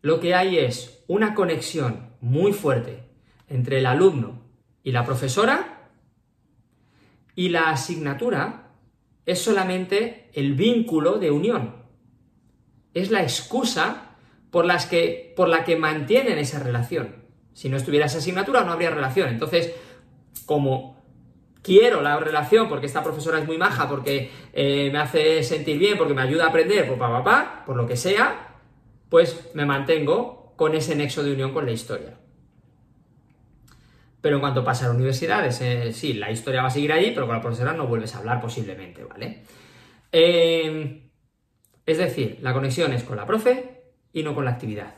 lo 0.00 0.20
que 0.20 0.34
hay 0.34 0.56
es 0.56 1.04
una 1.06 1.34
conexión 1.34 2.14
muy 2.22 2.54
fuerte 2.54 3.04
entre 3.46 3.80
el 3.80 3.84
alumno 3.84 4.40
y 4.82 4.92
la 4.92 5.04
profesora 5.04 5.90
y 7.34 7.50
la 7.50 7.68
asignatura 7.68 8.70
es 9.26 9.38
solamente 9.42 10.30
el 10.32 10.54
vínculo 10.54 11.18
de 11.18 11.30
unión. 11.30 11.74
Es 12.94 13.10
la 13.10 13.22
excusa 13.22 14.09
por, 14.50 14.64
las 14.66 14.86
que, 14.86 15.32
por 15.36 15.48
la 15.48 15.64
que 15.64 15.76
mantienen 15.76 16.38
esa 16.38 16.58
relación. 16.58 17.16
Si 17.52 17.68
no 17.68 17.76
estuviera 17.76 18.06
esa 18.06 18.18
asignatura 18.18 18.64
no 18.64 18.72
habría 18.72 18.90
relación. 18.90 19.28
Entonces, 19.28 19.74
como 20.46 21.00
quiero 21.62 22.00
la 22.00 22.18
relación 22.18 22.68
porque 22.68 22.86
esta 22.86 23.02
profesora 23.02 23.38
es 23.38 23.46
muy 23.46 23.58
maja, 23.58 23.88
porque 23.88 24.30
eh, 24.52 24.90
me 24.92 24.98
hace 24.98 25.42
sentir 25.42 25.78
bien, 25.78 25.98
porque 25.98 26.14
me 26.14 26.22
ayuda 26.22 26.46
a 26.46 26.48
aprender, 26.48 26.86
por 26.88 26.98
papá, 26.98 27.22
papá, 27.22 27.62
por 27.66 27.76
lo 27.76 27.86
que 27.86 27.96
sea, 27.96 28.56
pues 29.08 29.50
me 29.54 29.66
mantengo 29.66 30.54
con 30.56 30.74
ese 30.74 30.94
nexo 30.94 31.22
de 31.22 31.32
unión 31.32 31.52
con 31.52 31.66
la 31.66 31.72
historia. 31.72 32.16
Pero 34.20 34.36
en 34.36 34.40
cuanto 34.40 34.64
pasa 34.64 34.84
a 34.84 34.88
la 34.88 34.94
universidad, 34.94 35.50
sí, 35.92 36.12
la 36.12 36.30
historia 36.30 36.62
va 36.62 36.68
a 36.68 36.70
seguir 36.70 36.92
ahí, 36.92 37.12
pero 37.12 37.26
con 37.26 37.36
la 37.36 37.40
profesora 37.40 37.72
no 37.72 37.86
vuelves 37.86 38.14
a 38.14 38.18
hablar 38.18 38.40
posiblemente, 38.40 39.02
¿vale? 39.04 39.44
Em, 40.12 41.08
es 41.86 41.98
decir, 41.98 42.38
la 42.42 42.52
conexión 42.52 42.92
es 42.92 43.02
con 43.04 43.16
la 43.16 43.26
profe 43.26 43.79
y 44.12 44.22
no 44.22 44.34
con 44.34 44.44
la 44.44 44.52
actividad, 44.52 44.94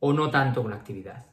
o 0.00 0.12
no 0.12 0.30
tanto 0.30 0.62
con 0.62 0.70
la 0.70 0.76
actividad. 0.76 1.26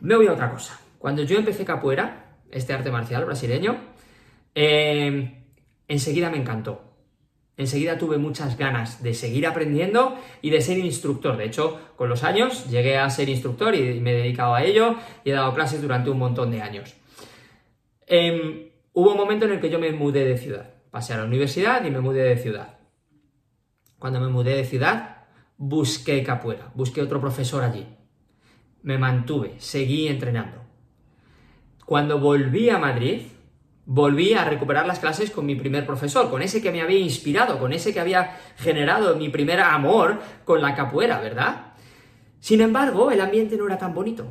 Me 0.00 0.16
voy 0.16 0.26
a 0.26 0.32
otra 0.32 0.50
cosa. 0.50 0.78
Cuando 0.98 1.22
yo 1.22 1.38
empecé 1.38 1.64
capoeira, 1.64 2.38
este 2.50 2.72
arte 2.72 2.90
marcial 2.90 3.24
brasileño, 3.24 3.76
eh, 4.54 5.44
enseguida 5.88 6.30
me 6.30 6.38
encantó. 6.38 6.94
Enseguida 7.56 7.98
tuve 7.98 8.18
muchas 8.18 8.58
ganas 8.58 9.02
de 9.02 9.14
seguir 9.14 9.46
aprendiendo 9.46 10.18
y 10.42 10.50
de 10.50 10.60
ser 10.60 10.78
instructor. 10.78 11.36
De 11.36 11.44
hecho, 11.44 11.78
con 11.96 12.08
los 12.08 12.24
años 12.24 12.68
llegué 12.68 12.98
a 12.98 13.08
ser 13.10 13.28
instructor 13.28 13.74
y 13.74 14.00
me 14.00 14.12
he 14.12 14.22
dedicado 14.22 14.54
a 14.54 14.64
ello 14.64 14.96
y 15.24 15.30
he 15.30 15.32
dado 15.32 15.54
clases 15.54 15.80
durante 15.80 16.10
un 16.10 16.18
montón 16.18 16.50
de 16.50 16.62
años. 16.62 16.94
Em, 18.06 18.70
hubo 18.92 19.12
un 19.12 19.16
momento 19.16 19.44
en 19.44 19.52
el 19.52 19.60
que 19.60 19.70
yo 19.70 19.78
me 19.78 19.92
mudé 19.92 20.24
de 20.24 20.36
ciudad. 20.36 20.74
Pasé 20.90 21.14
a 21.14 21.18
la 21.18 21.24
universidad 21.24 21.84
y 21.84 21.90
me 21.90 22.00
mudé 22.00 22.24
de 22.24 22.36
ciudad. 22.36 22.78
Cuando 23.98 24.20
me 24.20 24.28
mudé 24.28 24.56
de 24.56 24.64
ciudad, 24.64 25.24
busqué 25.56 26.22
capoeira, 26.22 26.70
busqué 26.74 27.02
otro 27.02 27.20
profesor 27.20 27.62
allí. 27.64 27.86
Me 28.82 28.98
mantuve, 28.98 29.54
seguí 29.58 30.08
entrenando. 30.08 30.62
Cuando 31.86 32.18
volví 32.18 32.70
a 32.70 32.78
Madrid, 32.78 33.22
volví 33.86 34.34
a 34.34 34.44
recuperar 34.44 34.86
las 34.86 34.98
clases 34.98 35.30
con 35.30 35.46
mi 35.46 35.54
primer 35.54 35.86
profesor, 35.86 36.30
con 36.30 36.42
ese 36.42 36.62
que 36.62 36.70
me 36.70 36.80
había 36.80 36.98
inspirado, 36.98 37.58
con 37.58 37.72
ese 37.72 37.92
que 37.92 38.00
había 38.00 38.38
generado 38.56 39.16
mi 39.16 39.28
primer 39.28 39.60
amor 39.60 40.20
con 40.44 40.62
la 40.62 40.74
capoeira, 40.74 41.20
¿verdad? 41.20 41.74
Sin 42.40 42.60
embargo, 42.60 43.10
el 43.10 43.20
ambiente 43.20 43.56
no 43.56 43.66
era 43.66 43.78
tan 43.78 43.94
bonito. 43.94 44.26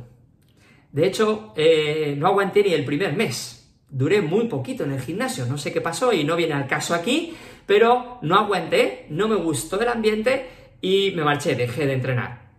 De 0.92 1.06
hecho, 1.06 1.52
eh, 1.56 2.14
no 2.16 2.28
aguanté 2.28 2.62
ni 2.62 2.72
el 2.72 2.84
primer 2.84 3.16
mes. 3.16 3.72
Duré 3.88 4.20
muy 4.20 4.46
poquito 4.46 4.84
en 4.84 4.92
el 4.92 5.00
gimnasio, 5.00 5.46
no 5.46 5.58
sé 5.58 5.72
qué 5.72 5.80
pasó 5.80 6.12
y 6.12 6.24
no 6.24 6.36
viene 6.36 6.54
al 6.54 6.66
caso 6.66 6.94
aquí, 6.94 7.34
pero 7.66 8.18
no 8.22 8.36
aguanté, 8.36 9.06
no 9.10 9.28
me 9.28 9.36
gustó 9.36 9.80
el 9.80 9.88
ambiente 9.88 10.48
y 10.80 11.12
me 11.16 11.24
marché, 11.24 11.54
dejé 11.54 11.86
de 11.86 11.94
entrenar. 11.94 12.50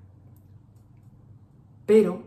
Pero 1.86 2.24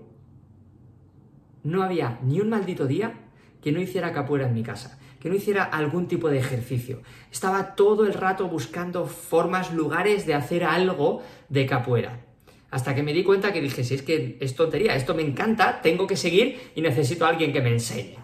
no 1.65 1.83
había 1.83 2.19
ni 2.23 2.41
un 2.41 2.49
maldito 2.49 2.87
día 2.87 3.15
que 3.61 3.73
no 3.73 3.81
hiciera 3.81 4.13
capoeira 4.13 4.47
en 4.47 4.55
mi 4.55 4.63
casa, 4.63 4.99
que 5.21 5.29
no 5.29 5.35
hiciera 5.35 5.65
algún 5.65 6.07
tipo 6.07 6.29
de 6.29 6.39
ejercicio. 6.39 7.03
Estaba 7.33 7.75
todo 7.75 8.07
el 8.07 8.15
rato 8.15 8.49
buscando 8.49 9.07
formas, 9.07 9.73
lugares 9.73 10.27
de 10.27 10.35
hacer 10.35 10.65
algo 10.65 11.23
de 11.49 11.67
capoeira. 11.67 12.25
Hasta 12.71 12.95
que 12.95 13.03
me 13.03 13.15
di 13.15 13.25
cuenta 13.25 13.53
que 13.53 13.63
dije, 13.63 13.83
si 13.83 13.95
es 13.95 14.03
que 14.03 14.37
es 14.41 14.55
tontería, 14.55 14.95
esto 14.95 15.15
me 15.15 15.23
encanta, 15.23 15.81
tengo 15.81 16.07
que 16.07 16.17
seguir 16.17 16.71
y 16.75 16.83
necesito 16.83 17.25
a 17.25 17.31
alguien 17.31 17.53
que 17.53 17.63
me 17.63 17.71
enseñe. 17.71 18.19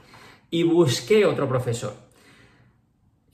Y 0.51 0.63
busqué 0.63 1.25
otro 1.25 1.49
profesor. 1.49 2.04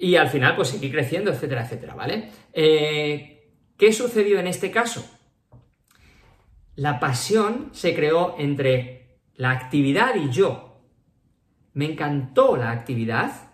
Y 0.03 0.17
al 0.17 0.31
final, 0.31 0.57
pues 0.57 0.69
seguí 0.69 0.91
creciendo, 0.91 1.31
etcétera, 1.31 1.63
etcétera, 1.63 1.95
¿vale? 1.95 2.31
Eh, 2.55 3.53
¿Qué 3.77 3.93
sucedió 3.93 4.41
en 4.41 4.47
este 4.47 4.71
caso? 4.71 5.07
La 6.75 6.99
pasión 6.99 7.69
se 7.73 7.95
creó 7.95 8.35
entre 8.39 9.19
la 9.37 9.51
actividad 9.51 10.15
y 10.15 10.31
yo 10.31 10.81
me 11.75 11.85
encantó 11.85 12.57
la 12.57 12.71
actividad 12.71 13.51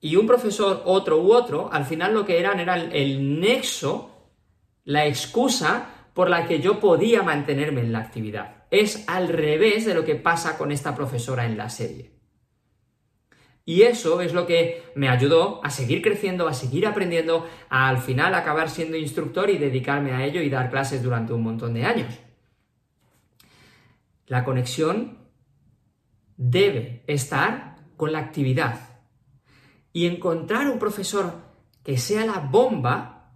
y 0.00 0.14
un 0.14 0.28
profesor, 0.28 0.82
otro 0.84 1.20
u 1.20 1.32
otro, 1.32 1.72
al 1.72 1.84
final 1.84 2.14
lo 2.14 2.24
que 2.24 2.38
eran 2.38 2.60
era 2.60 2.76
el, 2.76 3.40
nexo, 3.40 4.30
la 4.84 5.06
excusa 5.06 5.88
por 6.14 6.30
la 6.30 6.46
que 6.46 6.60
yo 6.60 6.78
podía 6.78 7.24
mantenerme 7.24 7.80
en 7.80 7.92
la 7.92 7.98
actividad. 7.98 8.64
Es 8.70 9.04
al 9.08 9.26
revés 9.26 9.86
de 9.86 9.94
lo 9.94 10.04
que 10.04 10.14
pasa 10.14 10.56
con 10.56 10.70
esta 10.70 10.94
profesora 10.94 11.44
en 11.46 11.56
la 11.56 11.68
serie. 11.68 12.15
Y 13.68 13.82
eso 13.82 14.20
es 14.20 14.32
lo 14.32 14.46
que 14.46 14.84
me 14.94 15.08
ayudó 15.08 15.60
a 15.64 15.70
seguir 15.70 16.00
creciendo, 16.00 16.46
a 16.46 16.54
seguir 16.54 16.86
aprendiendo, 16.86 17.48
a 17.68 17.88
al 17.88 17.98
final 17.98 18.32
acabar 18.34 18.70
siendo 18.70 18.96
instructor 18.96 19.50
y 19.50 19.58
dedicarme 19.58 20.12
a 20.12 20.24
ello 20.24 20.40
y 20.40 20.48
dar 20.48 20.70
clases 20.70 21.02
durante 21.02 21.32
un 21.32 21.42
montón 21.42 21.74
de 21.74 21.84
años. 21.84 22.14
La 24.28 24.44
conexión 24.44 25.18
debe 26.36 27.02
estar 27.08 27.78
con 27.96 28.12
la 28.12 28.20
actividad. 28.20 29.00
Y 29.92 30.06
encontrar 30.06 30.70
un 30.70 30.78
profesor 30.78 31.32
que 31.82 31.98
sea 31.98 32.24
la 32.24 32.38
bomba 32.38 33.32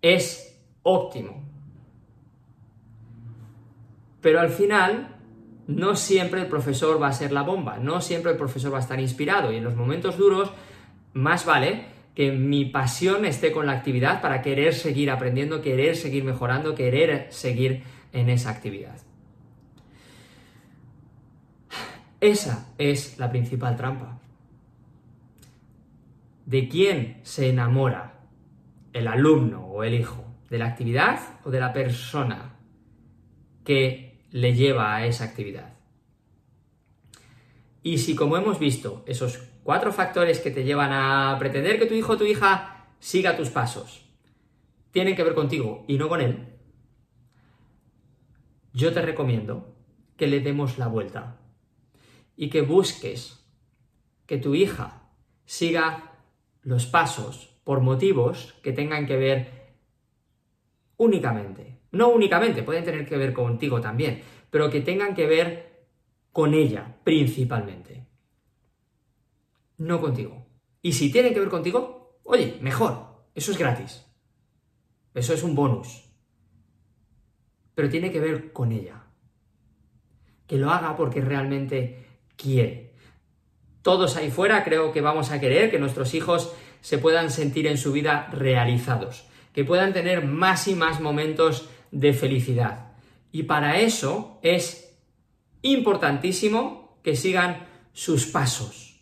es 0.00 0.58
óptimo. 0.82 1.44
Pero 4.22 4.40
al 4.40 4.48
final, 4.48 5.17
no 5.68 5.96
siempre 5.96 6.40
el 6.40 6.46
profesor 6.46 7.00
va 7.00 7.08
a 7.08 7.12
ser 7.12 7.30
la 7.30 7.42
bomba, 7.42 7.76
no 7.76 8.00
siempre 8.00 8.32
el 8.32 8.38
profesor 8.38 8.72
va 8.72 8.78
a 8.78 8.80
estar 8.80 8.98
inspirado 8.98 9.52
y 9.52 9.56
en 9.56 9.64
los 9.64 9.76
momentos 9.76 10.16
duros, 10.16 10.50
más 11.12 11.44
vale 11.44 11.84
que 12.14 12.32
mi 12.32 12.64
pasión 12.64 13.26
esté 13.26 13.52
con 13.52 13.66
la 13.66 13.72
actividad 13.72 14.22
para 14.22 14.40
querer 14.40 14.74
seguir 14.74 15.10
aprendiendo, 15.10 15.60
querer 15.60 15.94
seguir 15.94 16.24
mejorando, 16.24 16.74
querer 16.74 17.28
seguir 17.30 17.82
en 18.12 18.30
esa 18.30 18.50
actividad. 18.50 18.96
Esa 22.18 22.72
es 22.78 23.18
la 23.18 23.30
principal 23.30 23.76
trampa. 23.76 24.18
¿De 26.46 26.66
quién 26.66 27.20
se 27.22 27.50
enamora 27.50 28.20
el 28.94 29.06
alumno 29.06 29.66
o 29.66 29.84
el 29.84 29.92
hijo? 29.92 30.24
¿De 30.48 30.58
la 30.58 30.66
actividad 30.66 31.20
o 31.44 31.50
de 31.50 31.60
la 31.60 31.74
persona 31.74 32.54
que 33.64 34.07
le 34.30 34.54
lleva 34.54 34.94
a 34.94 35.06
esa 35.06 35.24
actividad? 35.24 35.74
Y 37.82 37.98
si, 37.98 38.14
como 38.14 38.36
hemos 38.36 38.58
visto, 38.58 39.04
esos 39.06 39.38
cuatro 39.62 39.92
factores 39.92 40.40
que 40.40 40.50
te 40.50 40.64
llevan 40.64 40.92
a 40.92 41.36
pretender 41.38 41.78
que 41.78 41.86
tu 41.86 41.94
hijo 41.94 42.14
o 42.14 42.18
tu 42.18 42.24
hija 42.24 42.86
siga 42.98 43.36
tus 43.36 43.50
pasos 43.50 44.08
tienen 44.90 45.14
que 45.14 45.24
ver 45.24 45.34
contigo 45.34 45.84
y 45.86 45.98
no 45.98 46.08
con 46.08 46.20
él, 46.20 46.48
yo 48.72 48.92
te 48.92 49.02
recomiendo 49.02 49.74
que 50.16 50.26
le 50.26 50.40
demos 50.40 50.78
la 50.78 50.88
vuelta 50.88 51.40
y 52.36 52.50
que 52.50 52.62
busques 52.62 53.44
que 54.26 54.38
tu 54.38 54.54
hija 54.54 55.10
siga 55.44 56.20
los 56.62 56.86
pasos 56.86 57.60
por 57.64 57.80
motivos 57.80 58.54
que 58.62 58.72
tengan 58.72 59.06
que 59.06 59.16
ver 59.16 59.72
únicamente, 60.96 61.77
no 61.92 62.08
únicamente, 62.08 62.62
pueden 62.62 62.84
tener 62.84 63.06
que 63.06 63.16
ver 63.16 63.32
contigo 63.32 63.80
también, 63.80 64.22
pero 64.50 64.70
que 64.70 64.80
tengan 64.80 65.14
que 65.14 65.26
ver 65.26 65.86
con 66.32 66.54
ella 66.54 66.96
principalmente, 67.04 68.06
no 69.78 70.00
contigo. 70.00 70.46
Y 70.82 70.92
si 70.92 71.10
tienen 71.10 71.34
que 71.34 71.40
ver 71.40 71.48
contigo, 71.48 72.20
oye, 72.24 72.58
mejor, 72.60 73.24
eso 73.34 73.52
es 73.52 73.58
gratis, 73.58 74.04
eso 75.14 75.34
es 75.34 75.42
un 75.42 75.54
bonus, 75.54 76.04
pero 77.74 77.88
tiene 77.88 78.10
que 78.10 78.20
ver 78.20 78.52
con 78.52 78.72
ella. 78.72 79.04
Que 80.46 80.56
lo 80.56 80.70
haga 80.70 80.96
porque 80.96 81.20
realmente 81.20 82.06
quiere. 82.36 82.94
Todos 83.82 84.16
ahí 84.16 84.30
fuera 84.30 84.64
creo 84.64 84.92
que 84.92 85.00
vamos 85.00 85.30
a 85.30 85.40
querer 85.40 85.70
que 85.70 85.78
nuestros 85.78 86.14
hijos 86.14 86.54
se 86.80 86.98
puedan 86.98 87.30
sentir 87.30 87.66
en 87.66 87.78
su 87.78 87.92
vida 87.92 88.28
realizados, 88.32 89.26
que 89.52 89.64
puedan 89.64 89.92
tener 89.92 90.24
más 90.24 90.68
y 90.68 90.74
más 90.74 91.00
momentos 91.00 91.68
de 91.90 92.12
felicidad. 92.12 92.92
Y 93.32 93.44
para 93.44 93.78
eso 93.78 94.38
es 94.42 94.96
importantísimo 95.62 96.98
que 97.02 97.16
sigan 97.16 97.66
sus 97.92 98.26
pasos 98.26 99.00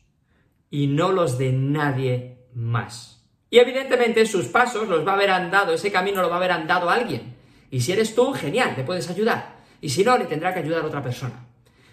y 0.71 0.87
no 0.87 1.13
los 1.13 1.39
de 1.39 1.53
nadie 1.53 2.47
más. 2.55 3.25
Y 3.51 3.59
evidentemente 3.59 4.27
sus 4.27 4.47
pasos 4.47 4.89
los 4.89 5.07
va 5.07 5.13
a 5.13 5.15
haber 5.15 5.31
andado, 5.31 5.73
ese 5.73 5.93
camino 5.93 6.23
lo 6.23 6.29
va 6.29 6.35
a 6.35 6.39
haber 6.39 6.53
andado 6.53 6.91
alguien. 6.91 7.37
Y 7.71 7.81
si 7.81 7.93
eres 7.93 8.15
tú, 8.15 8.33
genial, 8.33 8.75
te 8.75 8.85
puedes 8.85 9.09
ayudar. 9.11 9.65
Y 9.81 9.91
si 9.91 10.05
no, 10.05 10.17
le 10.17 10.25
tendrá 10.25 10.53
que 10.53 10.61
ayudar 10.61 10.85
otra 10.85 11.03
persona. 11.03 11.47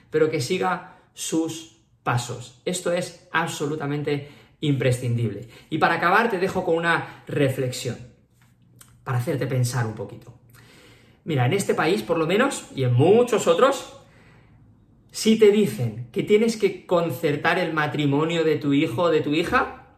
Pero 0.10 0.29
que 0.29 0.41
siga 0.41 0.97
sus 1.13 1.77
pasos. 2.03 2.62
Esto 2.65 2.91
es 2.91 3.27
absolutamente 3.32 4.29
imprescindible. 4.62 5.47
Y 5.69 5.77
para 5.77 5.95
acabar 5.95 6.29
te 6.29 6.39
dejo 6.39 6.63
con 6.63 6.75
una 6.75 7.23
reflexión, 7.27 7.97
para 9.03 9.17
hacerte 9.17 9.47
pensar 9.47 9.86
un 9.86 9.93
poquito. 9.93 10.42
Mira, 11.25 11.45
en 11.45 11.53
este 11.53 11.73
país, 11.73 12.03
por 12.03 12.17
lo 12.17 12.27
menos, 12.27 12.67
y 12.75 12.83
en 12.83 12.93
muchos 12.93 13.47
otros, 13.47 13.97
si 15.12 15.38
te 15.38 15.51
dicen 15.51 16.09
que 16.12 16.23
tienes 16.23 16.57
que 16.57 16.86
concertar 16.86 17.59
el 17.59 17.71
matrimonio 17.71 18.43
de 18.43 18.57
tu 18.57 18.73
hijo 18.73 19.03
o 19.03 19.09
de 19.09 19.21
tu 19.21 19.33
hija, 19.33 19.95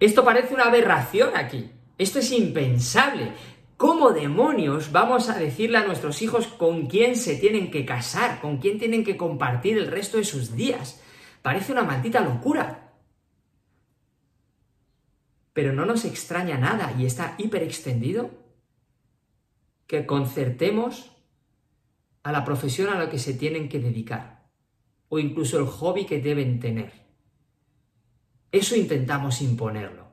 esto 0.00 0.24
parece 0.24 0.54
una 0.54 0.66
aberración 0.66 1.30
aquí. 1.34 1.70
Esto 1.98 2.20
es 2.20 2.32
impensable. 2.32 3.32
¿Cómo 3.76 4.10
demonios 4.10 4.92
vamos 4.92 5.28
a 5.28 5.38
decirle 5.38 5.78
a 5.78 5.84
nuestros 5.84 6.22
hijos 6.22 6.46
con 6.46 6.86
quién 6.86 7.16
se 7.16 7.36
tienen 7.36 7.70
que 7.70 7.84
casar, 7.84 8.40
con 8.40 8.58
quién 8.58 8.78
tienen 8.78 9.04
que 9.04 9.16
compartir 9.16 9.78
el 9.78 9.88
resto 9.88 10.16
de 10.16 10.24
sus 10.24 10.54
días? 10.56 11.02
Parece 11.42 11.72
una 11.72 11.82
maldita 11.82 12.20
locura. 12.20 12.92
Pero 15.52 15.72
no 15.72 15.84
nos 15.84 16.04
extraña 16.04 16.56
nada 16.56 16.94
y 16.98 17.04
está 17.04 17.34
hiper 17.36 17.62
extendido 17.62 18.43
que 19.86 20.06
concertemos 20.06 21.10
a 22.22 22.32
la 22.32 22.44
profesión 22.44 22.88
a 22.88 22.98
la 22.98 23.10
que 23.10 23.18
se 23.18 23.34
tienen 23.34 23.68
que 23.68 23.80
dedicar 23.80 24.48
o 25.08 25.18
incluso 25.18 25.58
el 25.58 25.66
hobby 25.66 26.06
que 26.06 26.20
deben 26.20 26.58
tener. 26.58 26.92
Eso 28.50 28.76
intentamos 28.76 29.42
imponerlo. 29.42 30.08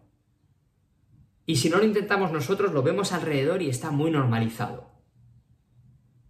Y 1.46 1.56
si 1.56 1.70
no 1.70 1.78
lo 1.78 1.86
intentamos 1.86 2.32
nosotros, 2.32 2.74
lo 2.74 2.84
vemos 2.84 3.12
alrededor 3.12 3.62
y 3.62 3.70
está 3.70 3.92
muy 3.92 4.12
normalizado. 4.12 4.92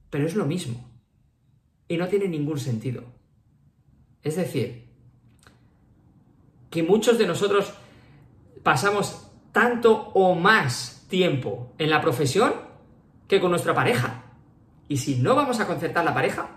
Pero 0.09 0.25
es 0.25 0.35
lo 0.35 0.45
mismo. 0.45 0.89
Y 1.87 1.97
no 1.97 2.07
tiene 2.07 2.27
ningún 2.27 2.59
sentido. 2.59 3.03
Es 4.23 4.35
decir, 4.35 4.89
que 6.69 6.83
muchos 6.83 7.17
de 7.17 7.27
nosotros 7.27 7.73
pasamos 8.63 9.29
tanto 9.51 10.09
o 10.13 10.35
más 10.35 11.05
tiempo 11.09 11.73
en 11.77 11.89
la 11.89 12.01
profesión 12.01 12.70
que 13.31 13.39
con 13.39 13.49
nuestra 13.49 13.73
pareja. 13.73 14.25
Y 14.89 14.97
si 14.97 15.15
no 15.15 15.35
vamos 15.35 15.61
a 15.61 15.65
concertar 15.65 16.03
la 16.03 16.13
pareja, 16.13 16.49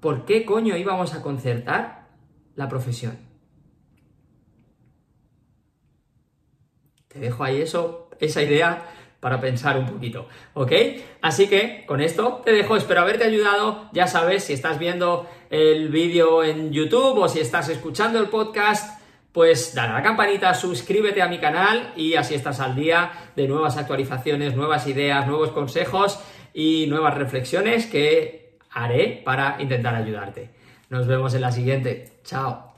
¿por 0.00 0.24
qué 0.24 0.46
coño 0.46 0.74
íbamos 0.74 1.12
a 1.12 1.20
concertar 1.20 2.08
la 2.54 2.66
profesión? 2.66 3.18
Te 7.08 7.18
dejo 7.18 7.44
ahí 7.44 7.60
eso, 7.60 8.08
esa 8.18 8.40
idea 8.40 8.86
para 9.20 9.38
pensar 9.38 9.76
un 9.76 9.84
poquito, 9.84 10.28
¿ok? 10.54 10.72
Así 11.20 11.46
que 11.46 11.84
con 11.86 12.00
esto 12.00 12.40
te 12.42 12.52
dejo, 12.52 12.76
espero 12.76 13.02
haberte 13.02 13.24
ayudado, 13.24 13.90
ya 13.92 14.06
sabes, 14.06 14.44
si 14.44 14.54
estás 14.54 14.78
viendo 14.78 15.28
el 15.50 15.90
vídeo 15.90 16.42
en 16.42 16.72
YouTube 16.72 17.18
o 17.18 17.28
si 17.28 17.40
estás 17.40 17.68
escuchando 17.68 18.18
el 18.18 18.30
podcast, 18.30 18.93
pues 19.34 19.74
dale 19.74 19.90
a 19.90 19.94
la 19.94 20.02
campanita, 20.02 20.54
suscríbete 20.54 21.20
a 21.20 21.26
mi 21.26 21.38
canal 21.38 21.92
y 21.96 22.14
así 22.14 22.36
estás 22.36 22.60
al 22.60 22.76
día 22.76 23.10
de 23.34 23.48
nuevas 23.48 23.76
actualizaciones, 23.76 24.54
nuevas 24.54 24.86
ideas, 24.86 25.26
nuevos 25.26 25.50
consejos 25.50 26.20
y 26.54 26.86
nuevas 26.86 27.18
reflexiones 27.18 27.86
que 27.86 28.58
haré 28.70 29.22
para 29.24 29.56
intentar 29.58 29.96
ayudarte. 29.96 30.50
Nos 30.88 31.08
vemos 31.08 31.34
en 31.34 31.40
la 31.40 31.50
siguiente. 31.50 32.12
Chao. 32.22 32.73